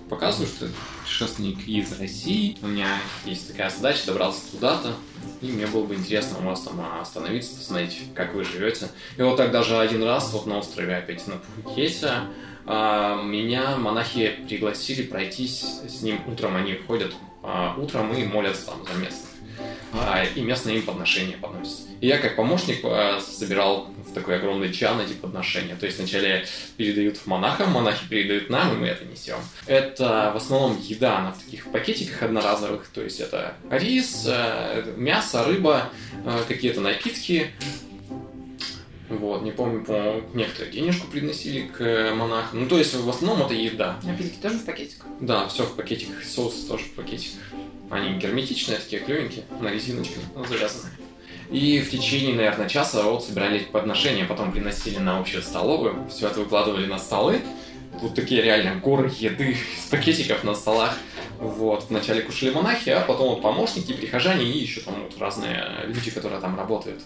показываю, 0.09 0.47
что 0.47 0.65
это 0.65 0.73
путешественник 1.01 1.67
из 1.67 1.99
России. 1.99 2.57
У 2.61 2.67
меня 2.67 2.97
есть 3.25 3.51
такая 3.51 3.69
задача 3.69 4.07
добраться 4.07 4.41
туда-то, 4.51 4.93
и 5.41 5.47
мне 5.47 5.67
было 5.67 5.85
бы 5.85 5.95
интересно 5.95 6.39
у 6.39 6.43
вас 6.43 6.61
там 6.61 6.79
остановиться, 6.99 7.55
посмотреть, 7.55 8.01
как 8.15 8.33
вы 8.33 8.43
живете. 8.43 8.89
И 9.17 9.21
вот 9.21 9.37
так 9.37 9.51
даже 9.51 9.77
один 9.77 10.03
раз 10.03 10.31
вот 10.33 10.45
на 10.45 10.57
острове 10.57 10.95
опять 10.95 11.25
на 11.27 11.35
Пхукете 11.37 12.11
а, 12.65 13.21
меня 13.21 13.75
монахи 13.77 14.39
пригласили 14.47 15.03
пройтись 15.03 15.63
с 15.87 16.01
ним 16.01 16.21
утром. 16.27 16.55
Они 16.55 16.75
ходят 16.75 17.13
а, 17.41 17.75
утром 17.77 18.13
и 18.13 18.25
молятся 18.25 18.67
там 18.67 18.85
за 18.85 18.93
местных. 18.99 19.32
А, 19.93 20.23
и 20.23 20.41
местные 20.41 20.77
им 20.77 20.83
подношения 20.83 21.37
подносят. 21.37 21.81
И 22.01 22.07
я 22.07 22.17
как 22.17 22.35
помощник 22.35 22.81
собирал 23.21 23.87
в 24.05 24.13
такой 24.13 24.37
огромный 24.37 24.73
чан 24.73 24.99
эти 24.99 25.13
подношения. 25.13 25.75
То 25.75 25.85
есть 25.85 25.99
вначале 25.99 26.45
передают 26.77 27.25
монахам, 27.25 27.71
монахи 27.71 28.07
передают 28.09 28.49
нам, 28.49 28.73
и 28.73 28.77
мы 28.77 28.87
это 28.87 29.05
несем. 29.05 29.37
Это 29.67 30.31
в 30.33 30.37
основном 30.37 30.79
еда, 30.81 31.19
она 31.19 31.31
в 31.31 31.43
таких 31.43 31.71
пакетиках 31.71 32.23
одноразовых. 32.23 32.87
То 32.93 33.01
есть 33.01 33.19
это 33.19 33.55
рис, 33.69 34.25
э, 34.27 34.93
мясо, 34.97 35.43
рыба, 35.43 35.89
э, 36.25 36.43
какие-то 36.47 36.81
напитки, 36.81 37.51
вот, 39.09 39.43
не 39.43 39.51
помню, 39.51 39.83
по-моему, 39.83 40.23
некоторые 40.33 40.71
денежку 40.71 41.07
приносили 41.07 41.67
к 41.67 42.13
монахам. 42.15 42.61
Ну, 42.61 42.67
то 42.67 42.77
есть, 42.77 42.95
в 42.95 43.09
основном 43.09 43.45
это 43.45 43.53
еда. 43.53 43.99
Напитки 44.03 44.37
тоже 44.41 44.57
в 44.57 44.65
пакетиках? 44.65 45.07
Да, 45.19 45.47
все 45.47 45.63
в 45.63 45.75
пакетиках, 45.75 46.23
соус 46.23 46.65
тоже 46.65 46.85
в 46.85 46.93
пакетиках. 46.93 47.41
Они 47.93 48.17
герметичные, 48.17 48.79
такие 48.79 49.03
клевенькие, 49.03 49.45
на 49.61 49.67
резиночке 49.67 50.15
завязаны. 50.49 50.89
И 51.51 51.79
в 51.79 51.91
течение, 51.91 52.33
наверное, 52.33 52.67
часа 52.67 53.03
вот 53.03 53.23
собирали 53.23 53.59
подношения, 53.59 54.25
потом 54.25 54.51
приносили 54.51 54.97
на 54.97 55.19
общую 55.19 55.43
столовую, 55.43 56.07
все 56.09 56.27
это 56.27 56.39
выкладывали 56.39 56.87
на 56.87 56.97
столы. 56.97 57.41
Вот 58.01 58.15
такие 58.15 58.41
реально 58.41 58.79
горы 58.79 59.11
еды 59.19 59.51
из 59.51 59.85
пакетиков 59.91 60.43
на 60.43 60.55
столах. 60.55 60.97
Вот, 61.39 61.85
вначале 61.89 62.23
кушали 62.23 62.49
монахи, 62.49 62.89
а 62.89 63.01
потом 63.01 63.29
вот 63.29 63.43
помощники, 63.43 63.93
прихожане 63.93 64.45
и 64.45 64.57
еще 64.57 64.81
там 64.81 64.95
вот 65.03 65.15
разные 65.19 65.63
люди, 65.85 66.09
которые 66.09 66.41
там 66.41 66.57
работают. 66.57 67.03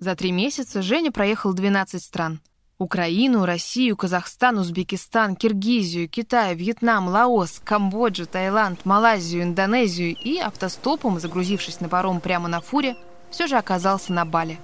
За 0.00 0.16
три 0.16 0.32
месяца 0.32 0.82
Женя 0.82 1.12
проехал 1.12 1.52
12 1.52 2.02
стран. 2.02 2.40
Украину, 2.80 3.44
Россию, 3.44 3.94
Казахстан, 3.94 4.56
Узбекистан, 4.56 5.36
Киргизию, 5.36 6.08
Китай, 6.08 6.54
Вьетнам, 6.54 7.08
Лаос, 7.08 7.60
Камбоджу, 7.62 8.26
Таиланд, 8.26 8.86
Малайзию, 8.86 9.42
Индонезию 9.42 10.16
и 10.16 10.38
автостопом, 10.38 11.20
загрузившись 11.20 11.80
на 11.80 11.90
паром 11.90 12.22
прямо 12.22 12.48
на 12.48 12.62
фуре, 12.62 12.96
все 13.30 13.46
же 13.46 13.58
оказался 13.58 14.14
на 14.14 14.24
Бали. 14.24 14.58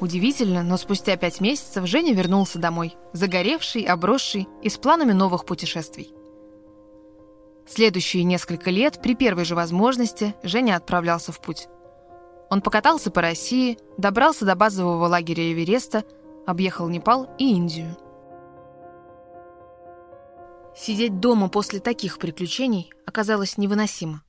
Удивительно, 0.00 0.64
но 0.64 0.76
спустя 0.76 1.16
пять 1.16 1.40
месяцев 1.40 1.86
Женя 1.86 2.14
вернулся 2.14 2.58
домой, 2.58 2.96
загоревший, 3.12 3.82
обросший 3.82 4.48
и 4.64 4.68
с 4.68 4.76
планами 4.76 5.12
новых 5.12 5.46
путешествий. 5.46 6.12
Следующие 7.68 8.24
несколько 8.24 8.72
лет, 8.72 9.00
при 9.00 9.14
первой 9.14 9.44
же 9.44 9.54
возможности, 9.54 10.34
Женя 10.42 10.74
отправлялся 10.74 11.30
в 11.30 11.40
путь. 11.40 11.68
Он 12.50 12.60
покатался 12.62 13.10
по 13.10 13.20
России, 13.20 13.78
добрался 13.98 14.44
до 14.44 14.54
базового 14.54 15.06
лагеря 15.06 15.52
Эвереста, 15.52 16.04
объехал 16.46 16.88
Непал 16.88 17.28
и 17.38 17.50
Индию. 17.50 17.96
Сидеть 20.76 21.20
дома 21.20 21.48
после 21.48 21.80
таких 21.80 22.18
приключений 22.18 22.92
оказалось 23.06 23.56
невыносимо. 23.56 24.22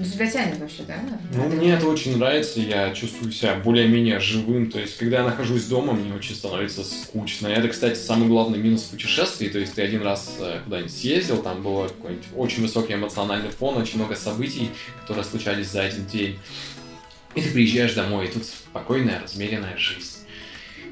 Ну, 0.00 0.06
тебя 0.06 0.30
тянет 0.30 0.58
вообще, 0.58 0.82
да? 0.88 0.96
Ну, 1.34 1.48
мне 1.50 1.74
это 1.74 1.86
очень 1.86 2.16
нравится, 2.16 2.58
я 2.58 2.94
чувствую 2.94 3.30
себя 3.32 3.56
более-менее 3.56 4.18
живым, 4.18 4.70
то 4.70 4.80
есть, 4.80 4.96
когда 4.96 5.18
я 5.18 5.24
нахожусь 5.24 5.64
дома, 5.64 5.92
мне 5.92 6.14
очень 6.14 6.34
становится 6.34 6.82
скучно. 6.84 7.48
И 7.48 7.52
это, 7.52 7.68
кстати, 7.68 7.98
самый 7.98 8.26
главный 8.26 8.58
минус 8.58 8.84
путешествий, 8.84 9.50
то 9.50 9.58
есть, 9.58 9.74
ты 9.74 9.82
один 9.82 10.00
раз 10.00 10.36
э, 10.40 10.60
куда-нибудь 10.64 10.90
съездил, 10.90 11.42
там 11.42 11.62
было 11.62 11.88
какой-нибудь 11.88 12.28
очень 12.34 12.62
высокий 12.62 12.94
эмоциональный 12.94 13.50
фон, 13.50 13.76
очень 13.76 13.96
много 13.96 14.16
событий, 14.16 14.70
которые 15.02 15.24
случались 15.24 15.68
за 15.68 15.82
один 15.82 16.06
день. 16.06 16.38
И 17.34 17.42
ты 17.42 17.50
приезжаешь 17.50 17.92
домой, 17.92 18.26
и 18.26 18.30
тут 18.30 18.46
спокойная, 18.46 19.20
размеренная 19.20 19.76
жизнь 19.76 20.20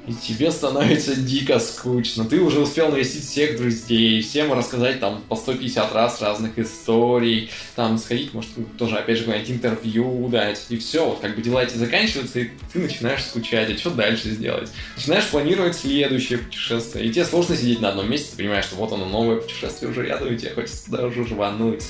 и 0.08 0.14
тебе 0.14 0.50
становится 0.50 1.14
дико 1.14 1.58
скучно. 1.58 2.24
Ты 2.24 2.40
уже 2.40 2.60
успел 2.60 2.90
навестить 2.90 3.24
всех 3.24 3.58
друзей, 3.58 4.22
всем 4.22 4.52
рассказать 4.52 5.00
там 5.00 5.22
по 5.28 5.36
150 5.36 5.92
раз 5.92 6.22
разных 6.22 6.58
историй, 6.58 7.50
там 7.76 7.98
сходить, 7.98 8.32
может, 8.32 8.50
тоже, 8.78 8.96
опять 8.96 9.18
же, 9.18 9.24
какое-нибудь 9.24 9.50
интервью 9.50 10.28
дать, 10.28 10.64
и 10.70 10.78
все, 10.78 11.04
вот 11.04 11.20
как 11.20 11.36
бы 11.36 11.42
дела 11.42 11.62
эти 11.62 11.76
заканчиваются, 11.76 12.40
и 12.40 12.50
ты 12.72 12.78
начинаешь 12.78 13.24
скучать, 13.24 13.70
а 13.70 13.76
что 13.76 13.90
дальше 13.90 14.30
сделать? 14.30 14.70
Начинаешь 14.96 15.26
планировать 15.26 15.76
следующее 15.76 16.38
путешествие, 16.38 17.06
и 17.06 17.10
тебе 17.10 17.24
сложно 17.24 17.56
сидеть 17.56 17.80
на 17.80 17.90
одном 17.90 18.10
месте, 18.10 18.30
ты 18.30 18.38
понимаешь, 18.38 18.64
что 18.64 18.76
вот 18.76 18.92
оно, 18.92 19.04
новое 19.04 19.36
путешествие 19.36 19.90
уже 19.90 20.06
рядом, 20.06 20.32
и 20.32 20.38
тебе 20.38 20.52
хочется 20.52 20.86
туда 20.86 21.06
уже 21.06 21.26
жвануть. 21.26 21.84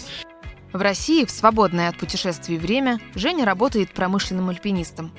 В 0.72 0.82
России 0.82 1.24
в 1.24 1.30
свободное 1.30 1.88
от 1.88 1.96
путешествий 1.96 2.58
время 2.58 3.00
Женя 3.14 3.46
работает 3.46 3.90
промышленным 3.92 4.50
альпинистом. 4.50 5.12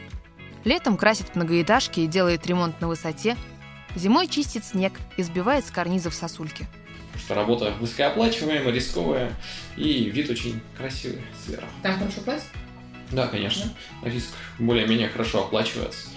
Летом 0.70 0.98
красит 0.98 1.36
многоэтажки 1.36 2.02
и 2.02 2.06
делает 2.06 2.46
ремонт 2.46 2.80
на 2.80 2.88
высоте. 2.88 3.36
Зимой 3.96 4.28
чистит 4.28 4.64
снег 4.64 4.94
и 5.18 5.24
сбивает 5.24 5.66
с 5.66 5.72
карнизов 5.72 6.14
сосульки. 6.14 6.68
Что 7.18 7.34
работа 7.34 7.74
высокооплачиваемая, 7.80 8.72
рисковая 8.72 9.32
и 9.78 10.12
вид 10.12 10.30
очень 10.30 10.62
красивый 10.78 11.24
сверху. 11.44 11.66
Там 11.82 11.98
хорошо 11.98 12.22
платят? 12.22 12.44
Да, 13.10 13.26
конечно. 13.26 13.74
Риск 14.04 14.30
более-менее 14.60 15.10
хорошо 15.10 15.46
оплачивается. 15.46 16.10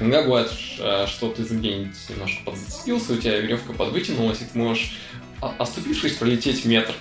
Иногда 0.00 0.24
бывает, 0.24 0.50
э, 0.80 1.06
что 1.06 1.30
ты 1.30 1.44
где-нибудь 1.44 1.94
немножко 2.08 2.42
подзацепился, 2.46 3.12
у 3.12 3.16
тебя 3.18 3.38
веревка 3.38 3.72
подвытянулась, 3.74 4.42
и 4.42 4.44
ты 4.46 4.58
можешь, 4.58 4.98
оступившись, 5.40 6.14
пролететь 6.14 6.64
метр. 6.64 6.94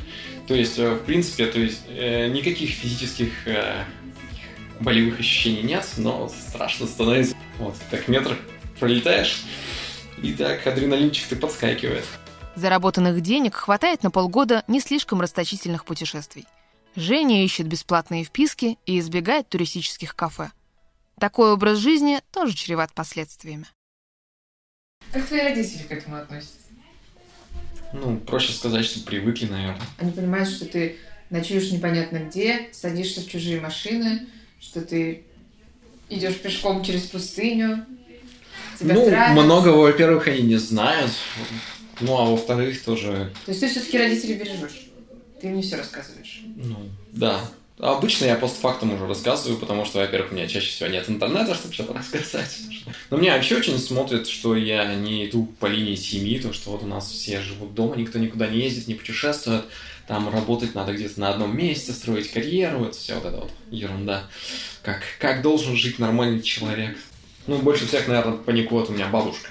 То 0.47 0.53
есть, 0.53 0.77
э, 0.77 0.91
в 0.93 1.03
принципе, 1.05 1.47
то 1.47 1.59
есть, 1.59 1.81
э, 1.87 2.27
никаких 2.27 2.69
физических 2.69 3.31
болевых 4.79 5.19
ощущений 5.19 5.63
нет, 5.63 5.85
но 5.97 6.29
страшно 6.29 6.87
становится. 6.87 7.35
Вот, 7.59 7.75
так 7.89 8.07
метр 8.07 8.37
пролетаешь, 8.79 9.43
и 10.21 10.33
так 10.33 10.65
адреналинчик 10.65 11.27
ты 11.27 11.35
подскакивает. 11.35 12.05
Заработанных 12.55 13.21
денег 13.21 13.55
хватает 13.55 14.03
на 14.03 14.11
полгода 14.11 14.63
не 14.67 14.79
слишком 14.79 15.21
расточительных 15.21 15.85
путешествий. 15.85 16.45
Женя 16.95 17.43
ищет 17.43 17.67
бесплатные 17.67 18.23
вписки 18.23 18.79
и 18.87 18.99
избегает 18.99 19.47
туристических 19.49 20.15
кафе. 20.15 20.51
Такой 21.19 21.51
образ 21.51 21.77
жизни 21.77 22.21
тоже 22.31 22.53
чреват 22.53 22.93
последствиями. 22.93 23.65
Как 25.11 25.25
твои 25.27 25.41
родители 25.41 25.83
к 25.83 25.91
этому 25.91 26.17
относятся? 26.17 26.55
Ну, 27.93 28.17
проще 28.17 28.53
сказать, 28.53 28.85
что 28.85 28.99
привыкли, 29.01 29.45
наверное. 29.45 29.85
Они 29.97 30.11
понимают, 30.11 30.49
что 30.49 30.65
ты 30.65 30.97
ночуешь 31.29 31.71
непонятно 31.71 32.17
где, 32.17 32.69
садишься 32.71 33.21
в 33.21 33.27
чужие 33.27 33.61
машины, 33.61 34.27
что 34.59 34.81
ты 34.81 35.23
идешь 36.09 36.35
пешком 36.35 36.83
через 36.83 37.03
пустыню. 37.03 37.85
Тебя 38.79 38.95
ну, 38.95 39.05
травят. 39.05 39.43
многого, 39.43 39.77
во-первых, 39.77 40.27
они 40.27 40.41
не 40.41 40.57
знают. 40.57 41.11
Ну, 41.99 42.15
а 42.15 42.25
во-вторых, 42.25 42.83
тоже... 42.83 43.31
То 43.45 43.51
есть 43.51 43.61
ты 43.61 43.69
все-таки 43.69 43.97
родителей 43.97 44.35
бережешь? 44.35 44.87
Ты 45.41 45.47
мне 45.49 45.61
все 45.61 45.77
рассказываешь? 45.77 46.43
Ну, 46.55 46.89
да. 47.11 47.41
Обычно 47.79 48.25
я 48.25 48.35
постфактум 48.35 48.93
уже 48.93 49.05
рассказываю, 49.07 49.59
потому 49.59 49.85
что, 49.85 49.99
во-первых, 49.99 50.31
у 50.31 50.35
меня 50.35 50.47
чаще 50.47 50.69
всего 50.69 50.89
нет 50.89 51.07
интернета, 51.09 51.53
чтобы 51.53 51.73
что-то 51.75 51.93
рассказать. 51.93 52.57
Но 53.11 53.17
меня 53.17 53.35
вообще 53.35 53.57
очень 53.57 53.77
смотрят, 53.77 54.27
что 54.27 54.55
я 54.55 54.95
не 54.95 55.27
иду 55.27 55.47
по 55.59 55.67
линии 55.67 55.93
семьи, 55.93 56.39
то, 56.39 56.53
что 56.53 56.71
вот 56.71 56.83
у 56.83 56.87
нас 56.87 57.09
все 57.11 57.39
живут 57.39 57.75
дома, 57.75 57.95
никто 57.95 58.17
никуда 58.17 58.47
не 58.47 58.59
ездит, 58.59 58.87
не 58.87 58.95
путешествует 58.95 59.65
там 60.07 60.29
работать 60.29 60.73
надо 60.73 60.93
где-то 60.93 61.19
на 61.19 61.29
одном 61.29 61.55
месте, 61.55 61.91
строить 61.91 62.31
карьеру, 62.31 62.85
это 62.85 62.93
вся 62.93 63.15
вот 63.15 63.25
эта 63.25 63.37
вот 63.37 63.51
ерунда. 63.69 64.23
Как, 64.83 65.01
как 65.19 65.41
должен 65.41 65.75
жить 65.75 65.99
нормальный 65.99 66.41
человек. 66.41 66.97
Ну, 67.45 67.57
больше 67.57 67.85
всех, 67.85 68.07
наверное, 68.07 68.37
паникует 68.37 68.89
у 68.89 68.93
меня 68.93 69.07
бабушка. 69.07 69.49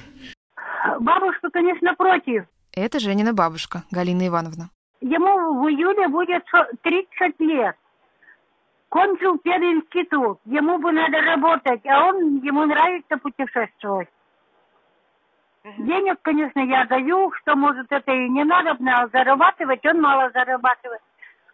Бабушка, 1.01 1.51
конечно, 1.51 1.95
против. 1.95 2.45
Это 2.73 2.99
Женина 3.01 3.33
бабушка, 3.33 3.85
Галина 3.91 4.27
Ивановна. 4.27 4.71
Ему 5.01 5.63
в 5.63 5.69
июле 5.69 6.09
будет 6.09 6.45
30 6.83 7.41
лет. 7.41 7.77
Кончил 8.89 9.39
пединститут. 9.39 10.39
Ему 10.47 10.79
бы 10.79 10.93
надо 10.93 11.21
работать, 11.21 11.85
а 11.87 12.09
он, 12.09 12.39
ему 12.43 12.65
нравится 12.65 13.17
путешествовать. 13.19 14.09
Денег, 15.79 16.19
конечно, 16.23 16.61
я 16.61 16.85
даю, 16.85 17.33
что, 17.33 17.57
может, 17.57 17.91
это 17.91 18.13
и 18.13 18.29
не 18.29 18.45
надо 18.45 18.77
зарабатывать, 19.13 19.85
он 19.85 20.01
мало 20.01 20.31
зарабатывает. 20.31 21.01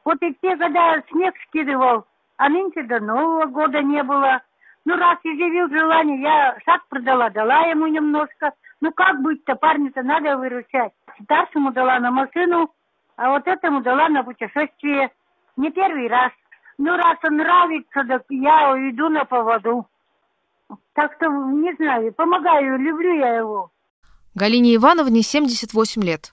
Вот 0.04 0.18
и 0.20 0.34
те 0.42 0.54
года 0.56 1.02
снег 1.10 1.34
скидывал, 1.48 2.04
а 2.36 2.48
нынче 2.50 2.82
до 2.82 3.00
Нового 3.00 3.46
года 3.46 3.80
не 3.80 4.02
было. 4.02 4.42
Ну, 4.84 4.96
раз 4.96 5.18
изъявил 5.22 5.68
желание, 5.68 6.20
я 6.20 6.56
сад 6.66 6.82
продала, 6.90 7.30
дала 7.30 7.60
ему 7.66 7.86
немножко. 7.86 8.52
Ну, 8.82 8.92
как 8.92 9.22
быть-то, 9.22 9.54
парня-то 9.54 10.02
надо 10.02 10.36
выручать. 10.36 10.92
Старшему 11.22 11.72
дала 11.72 11.98
на 11.98 12.10
машину, 12.10 12.70
а 13.16 13.30
вот 13.30 13.46
этому 13.46 13.80
дала 13.80 14.08
на 14.10 14.24
путешествие. 14.24 15.10
Не 15.56 15.70
первый 15.70 16.08
раз. 16.08 16.32
Ну, 16.76 16.96
раз 16.96 17.16
он 17.24 17.36
нравится, 17.36 18.04
так 18.04 18.24
я 18.28 18.74
иду 18.90 19.08
на 19.08 19.24
поводу. 19.24 19.86
Так 20.94 21.14
что, 21.14 21.28
не 21.28 21.72
знаю, 21.74 22.12
помогаю, 22.12 22.78
люблю 22.78 23.14
я 23.14 23.36
его. 23.36 23.70
Галине 24.34 24.76
Ивановне 24.76 25.20
78 25.20 26.02
лет. 26.02 26.32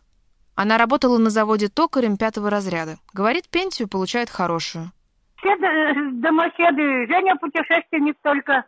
Она 0.56 0.78
работала 0.78 1.18
на 1.18 1.30
заводе 1.30 1.68
токарем 1.68 2.16
пятого 2.16 2.50
разряда. 2.50 2.96
Говорит, 3.14 3.50
пенсию 3.50 3.90
получает 3.90 4.30
хорошую. 4.30 4.86
Все 5.36 5.58
домоседы, 5.58 7.08
Женя 7.08 7.36
путешественник 7.36 8.16
только. 8.22 8.64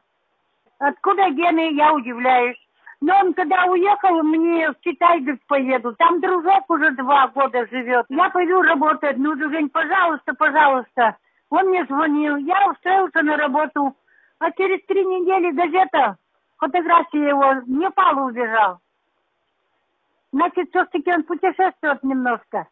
Откуда 0.79 1.29
гены, 1.29 1.73
я 1.75 1.93
удивляюсь. 1.93 2.57
Но 2.99 3.17
он 3.19 3.33
когда 3.33 3.63
уехал, 3.67 4.21
мне 4.21 4.69
в 4.69 4.75
Китай, 4.81 5.21
говорит, 5.21 5.41
поеду. 5.47 5.95
Там 5.95 6.19
дружок 6.19 6.69
уже 6.69 6.91
два 6.91 7.29
года 7.29 7.65
живет. 7.71 8.05
Я 8.09 8.29
пойду 8.31 8.61
работать. 8.61 9.17
Ну, 9.17 9.37
Жень, 9.37 9.69
пожалуйста, 9.69 10.33
пожалуйста. 10.33 11.15
Он 11.49 11.67
мне 11.67 11.85
звонил. 11.85 12.35
Я 12.35 12.69
устроился 12.69 13.21
на 13.21 13.37
работу. 13.37 13.95
А 14.39 14.51
через 14.51 14.85
три 14.87 15.05
недели 15.05 15.51
газета, 15.55 16.17
фотография 16.57 17.29
его, 17.29 17.61
в 17.61 17.69
Непал 17.69 18.25
убежал. 18.25 18.79
Значит, 20.31 20.69
все-таки 20.69 21.11
он 21.11 21.23
путешествует 21.23 22.03
немножко. 22.03 22.67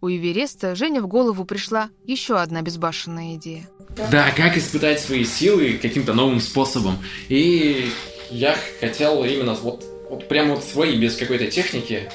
У 0.00 0.08
Эвереста 0.08 0.76
Жене 0.76 1.00
в 1.00 1.08
голову 1.08 1.44
пришла 1.44 1.90
еще 2.04 2.36
одна 2.36 2.62
безбашенная 2.62 3.34
идея. 3.34 3.68
Да, 4.12 4.30
как 4.36 4.56
испытать 4.56 5.00
свои 5.00 5.24
силы 5.24 5.78
каким-то 5.80 6.14
новым 6.14 6.40
способом. 6.40 6.94
И 7.28 7.90
я 8.30 8.54
хотел 8.80 9.24
именно 9.24 9.54
вот, 9.54 9.84
вот 10.08 10.28
прямо 10.28 10.54
вот 10.54 10.64
свои, 10.64 10.96
без 10.96 11.16
какой-то 11.16 11.48
техники, 11.48 12.08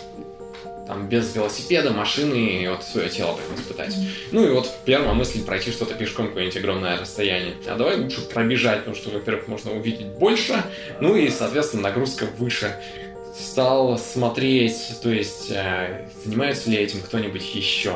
там, 0.88 1.08
без 1.08 1.36
велосипеда, 1.36 1.92
машины, 1.92 2.64
и 2.64 2.68
вот 2.68 2.84
свое 2.84 3.10
тело 3.10 3.36
так 3.36 3.60
испытать. 3.60 3.96
Ну 4.32 4.46
и 4.46 4.52
вот 4.52 4.70
первая 4.86 5.14
мысль 5.14 5.44
пройти 5.44 5.72
что-то 5.72 5.94
пешком 5.94 6.28
какое-нибудь 6.28 6.58
огромное 6.58 7.00
расстояние. 7.00 7.56
А 7.68 7.76
давай 7.76 7.98
лучше 7.98 8.22
пробежать, 8.22 8.80
потому 8.80 8.96
что, 8.96 9.10
во-первых, 9.10 9.48
можно 9.48 9.72
увидеть 9.72 10.08
больше, 10.20 10.64
ну 11.00 11.16
и, 11.16 11.30
соответственно, 11.30 11.84
нагрузка 11.84 12.28
выше 12.38 12.76
стал 13.34 13.98
смотреть, 13.98 15.00
то 15.02 15.10
есть 15.10 15.52
э, 15.52 16.08
занимается 16.24 16.70
ли 16.70 16.78
этим 16.78 17.02
кто-нибудь 17.02 17.56
еще. 17.56 17.96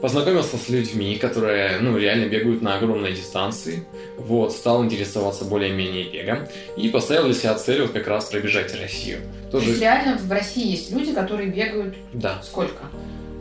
Познакомился 0.00 0.58
с 0.58 0.68
людьми, 0.68 1.16
которые, 1.16 1.78
ну, 1.80 1.96
реально 1.96 2.26
бегают 2.26 2.60
на 2.60 2.76
огромной 2.76 3.12
дистанции. 3.12 3.84
Вот, 4.18 4.52
стал 4.52 4.84
интересоваться 4.84 5.44
более-менее 5.44 6.04
бегом. 6.04 6.46
И 6.76 6.88
поставил 6.88 7.24
для 7.24 7.34
себя 7.34 7.54
цель 7.54 7.82
вот 7.82 7.92
как 7.92 8.06
раз 8.06 8.26
пробежать 8.26 8.78
Россию. 8.78 9.20
Тоже... 9.50 9.64
То 9.64 9.70
есть 9.70 9.80
реально 9.80 10.18
в 10.18 10.30
России 10.30 10.70
есть 10.70 10.92
люди, 10.92 11.12
которые 11.12 11.48
бегают 11.48 11.96
да. 12.12 12.40
сколько? 12.42 12.84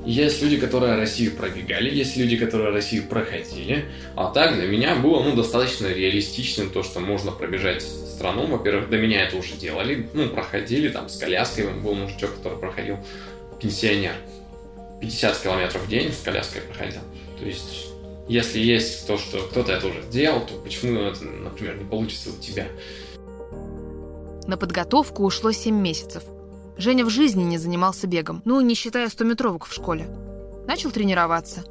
Есть 0.05 0.43
люди, 0.43 0.57
которые 0.57 0.95
Россию 0.95 1.35
пробегали, 1.35 1.89
есть 1.89 2.15
люди, 2.15 2.37
которые 2.37 2.71
Россию 2.71 3.07
проходили. 3.07 3.85
А 4.15 4.31
так 4.31 4.55
для 4.55 4.67
меня 4.67 4.95
было 4.95 5.23
ну, 5.23 5.35
достаточно 5.35 5.87
реалистичным 5.87 6.69
то, 6.69 6.83
что 6.83 6.99
можно 6.99 7.31
пробежать 7.31 7.81
страну. 7.81 8.45
Во-первых, 8.45 8.89
до 8.89 8.97
меня 8.97 9.23
это 9.23 9.37
уже 9.37 9.55
делали, 9.55 10.07
ну, 10.13 10.29
проходили, 10.29 10.89
там, 10.89 11.09
с 11.09 11.17
коляской 11.17 11.73
был 11.73 11.95
мужичок, 11.95 12.35
который 12.35 12.59
проходил, 12.59 12.97
пенсионер. 13.59 14.13
50 15.01 15.39
километров 15.39 15.83
в 15.83 15.89
день 15.89 16.11
с 16.11 16.21
коляской 16.21 16.61
проходил. 16.61 17.01
То 17.39 17.45
есть, 17.45 17.87
если 18.27 18.59
есть 18.59 19.07
то, 19.07 19.17
что 19.17 19.39
кто-то 19.39 19.71
это 19.71 19.87
уже 19.87 20.03
сделал, 20.03 20.41
то 20.41 20.53
почему 20.63 21.01
это, 21.01 21.25
например, 21.25 21.77
не 21.77 21.83
получится 21.83 22.29
у 22.29 22.41
тебя? 22.41 22.67
На 24.47 24.57
подготовку 24.57 25.23
ушло 25.23 25.51
7 25.51 25.75
месяцев. 25.75 26.23
Женя 26.77 27.05
в 27.05 27.09
жизни 27.09 27.43
не 27.43 27.57
занимался 27.57 28.05
бегом, 28.05 28.41
ну, 28.43 28.59
не 28.59 28.75
считая 28.75 29.07
100-метровок 29.07 29.65
в 29.65 29.73
школе. 29.73 30.07
Начал 30.67 30.91
тренироваться. 30.91 31.63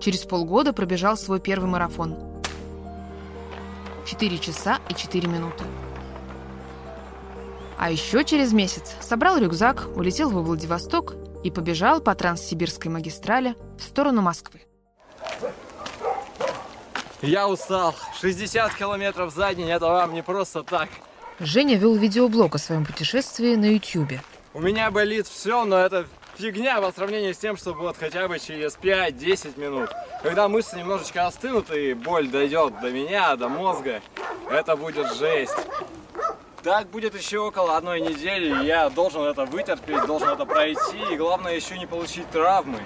Через 0.00 0.24
полгода 0.24 0.72
пробежал 0.72 1.16
свой 1.16 1.38
первый 1.38 1.68
марафон. 1.70 2.16
4 4.06 4.38
часа 4.38 4.78
и 4.88 4.94
4 4.94 5.28
минуты. 5.28 5.64
А 7.78 7.90
еще 7.90 8.24
через 8.24 8.52
месяц 8.52 8.96
собрал 9.00 9.38
рюкзак, 9.38 9.88
улетел 9.94 10.30
во 10.30 10.42
Владивосток 10.42 11.14
и 11.44 11.50
побежал 11.52 12.00
по 12.00 12.14
Транссибирской 12.16 12.90
магистрали 12.90 13.54
в 13.78 13.82
сторону 13.82 14.22
Москвы. 14.22 14.62
Я 17.22 17.48
устал. 17.48 17.94
60 18.20 18.74
километров 18.74 19.32
за 19.32 19.54
день– 19.54 19.68
это 19.70 19.86
вам 19.86 20.14
не 20.14 20.22
просто 20.22 20.64
так. 20.64 20.88
Женя 21.38 21.76
вел 21.76 21.94
видеоблог 21.94 22.56
о 22.56 22.58
своем 22.58 22.84
путешествии 22.84 23.54
на 23.54 23.72
Ютьюбе. 23.74 24.20
У 24.58 24.60
меня 24.60 24.90
болит 24.90 25.28
все, 25.28 25.64
но 25.64 25.78
это 25.78 26.04
фигня 26.36 26.80
по 26.80 26.90
сравнению 26.90 27.32
с 27.32 27.38
тем, 27.38 27.56
что 27.56 27.74
будет 27.74 27.96
хотя 27.96 28.26
бы 28.26 28.40
через 28.40 28.76
5-10 28.76 29.56
минут. 29.56 29.88
Когда 30.20 30.48
мышцы 30.48 30.76
немножечко 30.76 31.28
остынут 31.28 31.70
и 31.70 31.94
боль 31.94 32.26
дойдет 32.26 32.80
до 32.80 32.90
меня, 32.90 33.36
до 33.36 33.48
мозга, 33.48 34.02
это 34.50 34.74
будет 34.74 35.14
жесть. 35.14 35.54
Так 36.64 36.88
будет 36.88 37.14
еще 37.14 37.38
около 37.38 37.76
одной 37.76 38.00
недели, 38.00 38.64
я 38.64 38.90
должен 38.90 39.22
это 39.22 39.44
вытерпеть, 39.44 40.04
должен 40.06 40.30
это 40.30 40.44
пройти, 40.44 40.98
и 41.12 41.16
главное 41.16 41.54
еще 41.54 41.78
не 41.78 41.86
получить 41.86 42.28
травмы. 42.30 42.80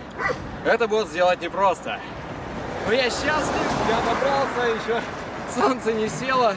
Это 0.67 0.87
будет 0.87 1.09
сделать 1.09 1.41
непросто. 1.41 1.99
Но 2.87 2.93
я 2.93 3.05
счастлив, 3.05 3.67
я 3.89 3.97
добрался, 3.97 4.77
еще 4.77 5.03
солнце 5.55 5.95
не 5.95 6.11
село. 6.11 6.53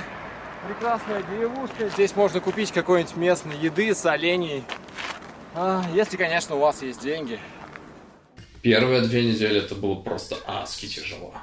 Прекрасная 0.67 1.23
деревушка. 1.23 1.87
Здесь 1.87 2.13
можно 2.17 2.41
купить 2.41 2.73
какой-нибудь 2.73 3.15
местной 3.15 3.55
еды, 3.55 3.95
солений. 3.95 4.65
А, 5.57 5.85
если, 5.93 6.17
конечно, 6.17 6.55
у 6.55 6.59
вас 6.59 6.81
есть 6.81 7.01
деньги. 7.01 7.39
Первые 8.61 9.01
две 9.01 9.23
недели 9.23 9.59
это 9.59 9.73
было 9.73 9.95
просто 9.95 10.37
адски 10.45 10.87
тяжело. 10.87 11.33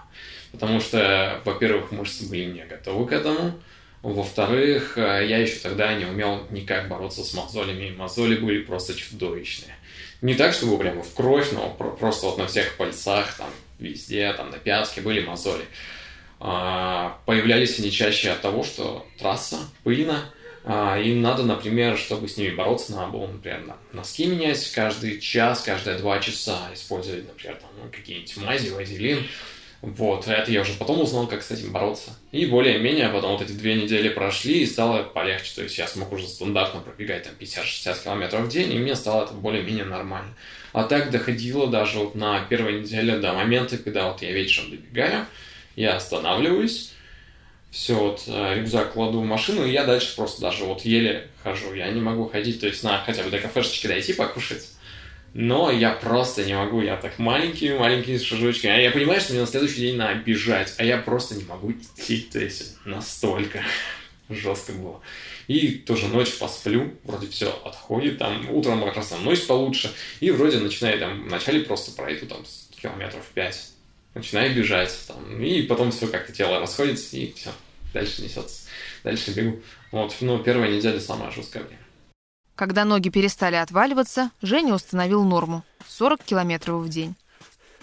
Потому 0.50 0.80
что, 0.80 1.40
во-первых, 1.46 1.92
мышцы 1.92 2.28
были 2.28 2.44
не 2.44 2.64
готовы 2.66 3.06
к 3.06 3.12
этому. 3.12 3.58
Во-вторых, 4.02 4.98
э, 4.98 5.26
я 5.26 5.38
еще 5.38 5.60
тогда 5.60 5.94
не 5.94 6.04
умел 6.04 6.46
никак 6.50 6.88
бороться 6.88 7.24
с 7.24 7.32
мозолями. 7.32 7.94
Мозоли 7.96 8.36
были 8.36 8.62
просто 8.62 8.94
чудовищные. 8.94 9.74
Не 10.20 10.34
так, 10.34 10.52
чтобы 10.52 10.76
прямо 10.76 11.02
в 11.02 11.14
кровь, 11.14 11.50
но 11.52 11.70
просто 11.70 12.26
вот 12.26 12.36
на 12.36 12.46
всех 12.46 12.76
пальцах, 12.76 13.34
там, 13.38 13.48
везде, 13.78 14.30
там, 14.34 14.50
на 14.50 14.58
пятке 14.58 15.00
были 15.00 15.24
мозоли. 15.24 15.64
А, 16.38 17.18
появлялись 17.24 17.78
они 17.78 17.90
чаще 17.90 18.30
от 18.30 18.42
того, 18.42 18.62
что 18.62 19.06
трасса 19.18 19.58
пыльна, 19.84 20.18
а, 20.18 20.41
им 20.64 21.22
надо, 21.22 21.42
например, 21.42 21.98
чтобы 21.98 22.28
с 22.28 22.36
ними 22.36 22.54
бороться, 22.54 22.92
надо 22.92 23.12
было, 23.12 23.26
например, 23.26 23.74
носки 23.92 24.26
менять 24.26 24.70
каждый 24.70 25.20
час, 25.20 25.62
каждые 25.62 25.98
два 25.98 26.20
часа, 26.20 26.70
использовать, 26.72 27.26
например, 27.26 27.56
там, 27.56 27.70
ну, 27.82 27.90
какие-нибудь 27.90 28.36
мази, 28.38 28.70
вазелин. 28.70 29.26
Вот, 29.82 30.28
это 30.28 30.52
я 30.52 30.60
уже 30.60 30.74
потом 30.74 31.00
узнал, 31.00 31.26
как 31.26 31.42
с 31.42 31.50
этим 31.50 31.72
бороться. 31.72 32.16
И 32.30 32.46
более-менее 32.46 33.08
потом 33.08 33.32
вот 33.32 33.42
эти 33.42 33.50
две 33.50 33.74
недели 33.74 34.08
прошли, 34.08 34.62
и 34.62 34.66
стало 34.66 35.02
полегче. 35.02 35.56
То 35.56 35.62
есть 35.64 35.76
я 35.76 35.88
смог 35.88 36.12
уже 36.12 36.28
стандартно 36.28 36.80
пробегать 36.80 37.24
там 37.24 37.32
50-60 37.40 38.04
километров 38.04 38.42
в 38.42 38.48
день, 38.48 38.72
и 38.72 38.78
мне 38.78 38.94
стало 38.94 39.24
это 39.24 39.34
более-менее 39.34 39.84
нормально. 39.84 40.36
А 40.72 40.84
так 40.84 41.10
доходило 41.10 41.66
даже 41.66 41.98
вот 41.98 42.14
на 42.14 42.44
первой 42.44 42.80
неделе 42.80 43.18
до 43.18 43.32
момента, 43.32 43.76
когда 43.76 44.08
вот 44.08 44.22
я 44.22 44.30
вечером 44.30 44.70
добегаю, 44.70 45.26
я 45.74 45.96
останавливаюсь, 45.96 46.92
все, 47.72 47.94
вот 47.94 48.24
э, 48.26 48.54
рюкзак 48.58 48.92
кладу 48.92 49.20
в 49.20 49.24
машину, 49.24 49.64
и 49.64 49.72
я 49.72 49.84
дальше 49.84 50.14
просто 50.14 50.42
даже 50.42 50.64
вот 50.64 50.82
еле 50.82 51.28
хожу. 51.42 51.72
Я 51.72 51.90
не 51.90 52.02
могу 52.02 52.28
ходить, 52.28 52.60
то 52.60 52.66
есть 52.66 52.84
на 52.84 53.02
хотя 53.02 53.22
бы 53.22 53.30
до 53.30 53.38
кафешечки 53.38 53.86
дойти 53.86 54.12
покушать. 54.12 54.68
Но 55.32 55.70
я 55.70 55.92
просто 55.92 56.44
не 56.44 56.54
могу, 56.54 56.82
я 56.82 56.98
так 56.98 57.18
маленькими-маленькими 57.18 58.18
шажочками. 58.18 58.74
А 58.74 58.78
я 58.78 58.90
понимаю, 58.90 59.22
что 59.22 59.32
мне 59.32 59.40
на 59.40 59.46
следующий 59.46 59.80
день 59.80 59.96
надо 59.96 60.20
бежать, 60.20 60.74
а 60.76 60.84
я 60.84 60.98
просто 60.98 61.34
не 61.34 61.44
могу 61.44 61.72
идти, 61.72 62.28
то 62.30 62.38
есть 62.38 62.76
настолько 62.84 63.64
жестко 64.28 64.72
было. 64.72 65.00
И 65.48 65.70
тоже 65.70 66.08
ночь 66.08 66.34
посплю, 66.34 66.92
вроде 67.04 67.26
все 67.28 67.58
отходит, 67.64 68.18
там 68.18 68.50
утром 68.50 68.84
как 68.84 68.96
раз 68.96 69.06
становлюсь 69.06 69.40
получше, 69.40 69.90
и 70.20 70.30
вроде 70.30 70.58
начинаю 70.58 70.98
там, 71.00 71.24
вначале 71.24 71.60
просто 71.60 71.92
пройду 71.92 72.26
там 72.26 72.44
километров 72.82 73.24
5, 73.32 73.71
начинаю 74.14 74.54
бежать, 74.54 74.96
там, 75.06 75.42
и 75.42 75.62
потом 75.62 75.90
все 75.90 76.06
как-то 76.06 76.32
тело 76.32 76.60
расходится, 76.60 77.16
и 77.16 77.32
все, 77.32 77.50
дальше 77.92 78.22
несется, 78.22 78.62
дальше 79.04 79.32
бегу. 79.32 79.60
Вот, 79.90 80.14
ну, 80.20 80.38
первая 80.38 80.70
неделя 80.70 81.00
самая 81.00 81.30
жесткая 81.30 81.64
время. 81.64 81.80
Когда 82.54 82.84
ноги 82.84 83.08
перестали 83.08 83.56
отваливаться, 83.56 84.30
Женя 84.42 84.74
установил 84.74 85.24
норму– 85.24 85.64
40 85.88 86.22
километров 86.22 86.82
в 86.82 86.88
день. 86.88 87.14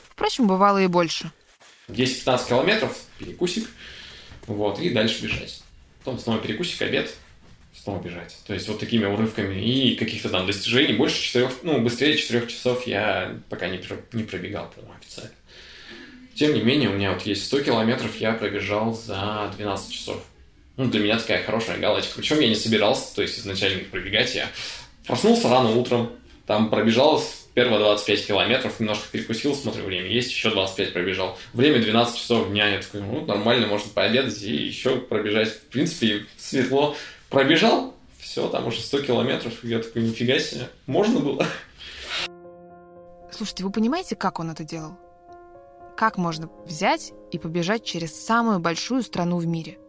Впрочем, 0.09 0.47
бывало 0.47 0.79
и 0.79 0.87
больше. 0.87 1.31
10-15 1.87 2.47
километров, 2.47 2.97
перекусик, 3.17 3.67
вот, 4.47 4.79
и 4.79 4.89
дальше 4.91 5.23
бежать. 5.23 5.63
Потом 5.99 6.19
снова 6.19 6.39
перекусик, 6.39 6.81
обед, 6.81 7.13
снова 7.73 8.01
бежать. 8.01 8.37
То 8.45 8.53
есть 8.53 8.67
вот 8.67 8.79
такими 8.79 9.05
урывками 9.05 9.59
и 9.59 9.95
каких-то 9.95 10.29
там 10.29 10.45
достижений. 10.45 10.93
Больше 10.93 11.21
четырех, 11.21 11.51
ну, 11.63 11.81
быстрее 11.81 12.17
четырех 12.17 12.47
часов 12.47 12.85
я 12.85 13.39
пока 13.49 13.67
не, 13.67 13.81
не 14.13 14.23
пробегал, 14.23 14.69
по-моему, 14.69 14.95
официально. 14.99 15.31
Тем 16.39 16.53
не 16.53 16.61
менее, 16.61 16.87
у 16.87 16.93
меня 16.93 17.11
вот 17.11 17.23
есть 17.23 17.47
100 17.47 17.63
километров, 17.63 18.15
я 18.15 18.31
пробежал 18.31 18.93
за 18.93 19.51
12 19.57 19.91
часов. 19.91 20.23
Ну, 20.77 20.85
для 20.85 21.01
меня 21.01 21.19
такая 21.19 21.43
хорошая 21.43 21.77
галочка. 21.79 22.13
Причем 22.15 22.39
я 22.39 22.47
не 22.47 22.55
собирался, 22.55 23.13
то 23.13 23.21
есть 23.21 23.39
изначально 23.39 23.83
пробегать. 23.83 24.33
Я 24.35 24.47
проснулся 25.05 25.49
рано 25.49 25.71
утром, 25.71 26.13
там 26.47 26.69
пробежал 26.69 27.21
первые 27.55 27.79
25 27.79 28.27
километров, 28.27 28.79
немножко 28.79 29.03
перекусил, 29.11 29.53
смотрю, 29.53 29.83
время 29.83 30.07
есть, 30.07 30.31
еще 30.31 30.49
25 30.49 30.93
пробежал. 30.93 31.37
Время 31.51 31.81
12 31.81 32.17
часов 32.17 32.47
дня, 32.47 32.69
я 32.69 32.81
такой, 32.81 33.01
ну, 33.01 33.25
нормально, 33.25 33.67
можно 33.67 33.91
пообедать 33.91 34.41
и 34.41 34.55
еще 34.55 34.95
пробежать. 34.95 35.49
В 35.49 35.63
принципе, 35.63 36.25
светло. 36.37 36.95
Пробежал, 37.29 37.93
все, 38.17 38.47
там 38.47 38.65
уже 38.65 38.79
100 38.79 39.01
километров, 39.01 39.61
я 39.63 39.79
такой, 39.79 40.03
нифига 40.03 40.39
себе, 40.39 40.69
можно 40.85 41.19
было. 41.19 41.45
Слушайте, 43.29 43.65
вы 43.65 43.73
понимаете, 43.73 44.15
как 44.15 44.39
он 44.39 44.51
это 44.51 44.63
делал? 44.63 44.97
Как 45.99 46.17
можно 46.17 46.49
взять 46.65 47.11
и 47.29 47.37
побежать 47.37 47.83
через 47.83 48.15
самую 48.15 48.59
большую 48.59 49.03
страну 49.03 49.35
в 49.35 49.45
мире? 49.45 49.79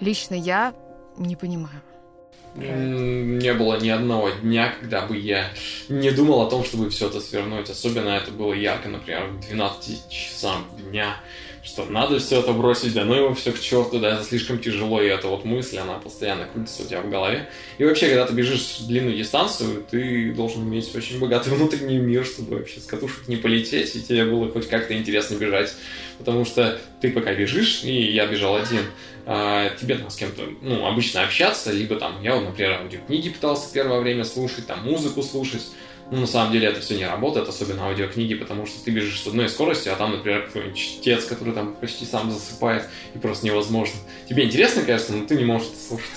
Лично 0.00 0.34
я 0.34 0.74
не 1.16 1.36
понимаю. 1.36 1.80
Не 2.56 3.54
было 3.54 3.78
ни 3.78 3.88
одного 3.88 4.30
дня, 4.30 4.74
когда 4.80 5.06
бы 5.06 5.16
я 5.16 5.48
не 5.88 6.10
думал 6.10 6.40
о 6.40 6.50
том, 6.50 6.64
чтобы 6.64 6.90
все 6.90 7.06
это 7.06 7.20
свернуть. 7.20 7.70
Особенно 7.70 8.08
это 8.08 8.32
было 8.32 8.52
ярко, 8.52 8.88
например, 8.88 9.28
в 9.28 9.46
12 9.46 10.08
часам 10.10 10.64
дня 10.90 11.20
что 11.68 11.84
надо 11.84 12.18
все 12.18 12.40
это 12.40 12.52
бросить, 12.52 12.94
да 12.94 13.04
ну 13.04 13.14
его 13.14 13.34
все 13.34 13.52
к 13.52 13.60
черту, 13.60 13.98
да, 13.98 14.14
это 14.14 14.24
слишком 14.24 14.58
тяжело, 14.58 15.02
и 15.02 15.06
эта 15.06 15.28
вот 15.28 15.44
мысль, 15.44 15.76
она 15.76 15.94
постоянно 15.94 16.46
крутится 16.46 16.82
у 16.82 16.86
тебя 16.86 17.02
в 17.02 17.10
голове. 17.10 17.48
И 17.76 17.84
вообще, 17.84 18.08
когда 18.08 18.26
ты 18.26 18.32
бежишь 18.32 18.78
длинную 18.80 19.16
дистанцию, 19.16 19.84
ты 19.90 20.32
должен 20.32 20.62
иметь 20.62 20.94
очень 20.94 21.18
богатый 21.20 21.50
внутренний 21.54 21.98
мир, 21.98 22.24
чтобы 22.24 22.56
вообще 22.56 22.80
с 22.80 22.86
катушек 22.86 23.28
не 23.28 23.36
полететь, 23.36 23.94
и 23.94 24.02
тебе 24.02 24.24
было 24.24 24.50
хоть 24.50 24.68
как-то 24.68 24.96
интересно 24.96 25.34
бежать. 25.34 25.74
Потому 26.16 26.44
что 26.44 26.80
ты 27.00 27.12
пока 27.12 27.34
бежишь, 27.34 27.84
и 27.84 28.12
я 28.12 28.26
бежал 28.26 28.56
один, 28.56 28.80
а, 29.26 29.68
тебе 29.78 29.96
надо 29.96 30.08
с 30.08 30.16
кем-то, 30.16 30.42
ну, 30.62 30.86
обычно 30.86 31.22
общаться, 31.22 31.70
либо 31.70 31.96
там, 31.96 32.22
я, 32.22 32.40
например, 32.40 32.80
аудиокниги 32.80 33.28
пытался 33.28 33.70
первое 33.72 34.00
время 34.00 34.24
слушать, 34.24 34.66
там, 34.66 34.84
музыку 34.84 35.22
слушать, 35.22 35.66
ну, 36.10 36.20
на 36.20 36.26
самом 36.26 36.52
деле 36.52 36.68
это 36.68 36.80
все 36.80 36.96
не 36.96 37.06
работает, 37.06 37.48
особенно 37.48 37.86
аудиокниги, 37.86 38.34
потому 38.34 38.66
что 38.66 38.82
ты 38.82 38.90
бежишь 38.90 39.20
с 39.20 39.26
одной 39.26 39.48
скоростью, 39.48 39.92
а 39.92 39.96
там, 39.96 40.12
например, 40.12 40.46
какой-нибудь 40.46 40.78
чтец, 40.78 41.24
который 41.24 41.52
там 41.52 41.74
почти 41.74 42.06
сам 42.06 42.30
засыпает, 42.30 42.88
и 43.14 43.18
просто 43.18 43.46
невозможно. 43.46 43.96
Тебе 44.28 44.44
интересно, 44.44 44.82
конечно, 44.82 45.16
но 45.16 45.26
ты 45.26 45.36
не 45.36 45.44
можешь 45.44 45.68
это 45.68 45.88
слушать. 45.88 46.10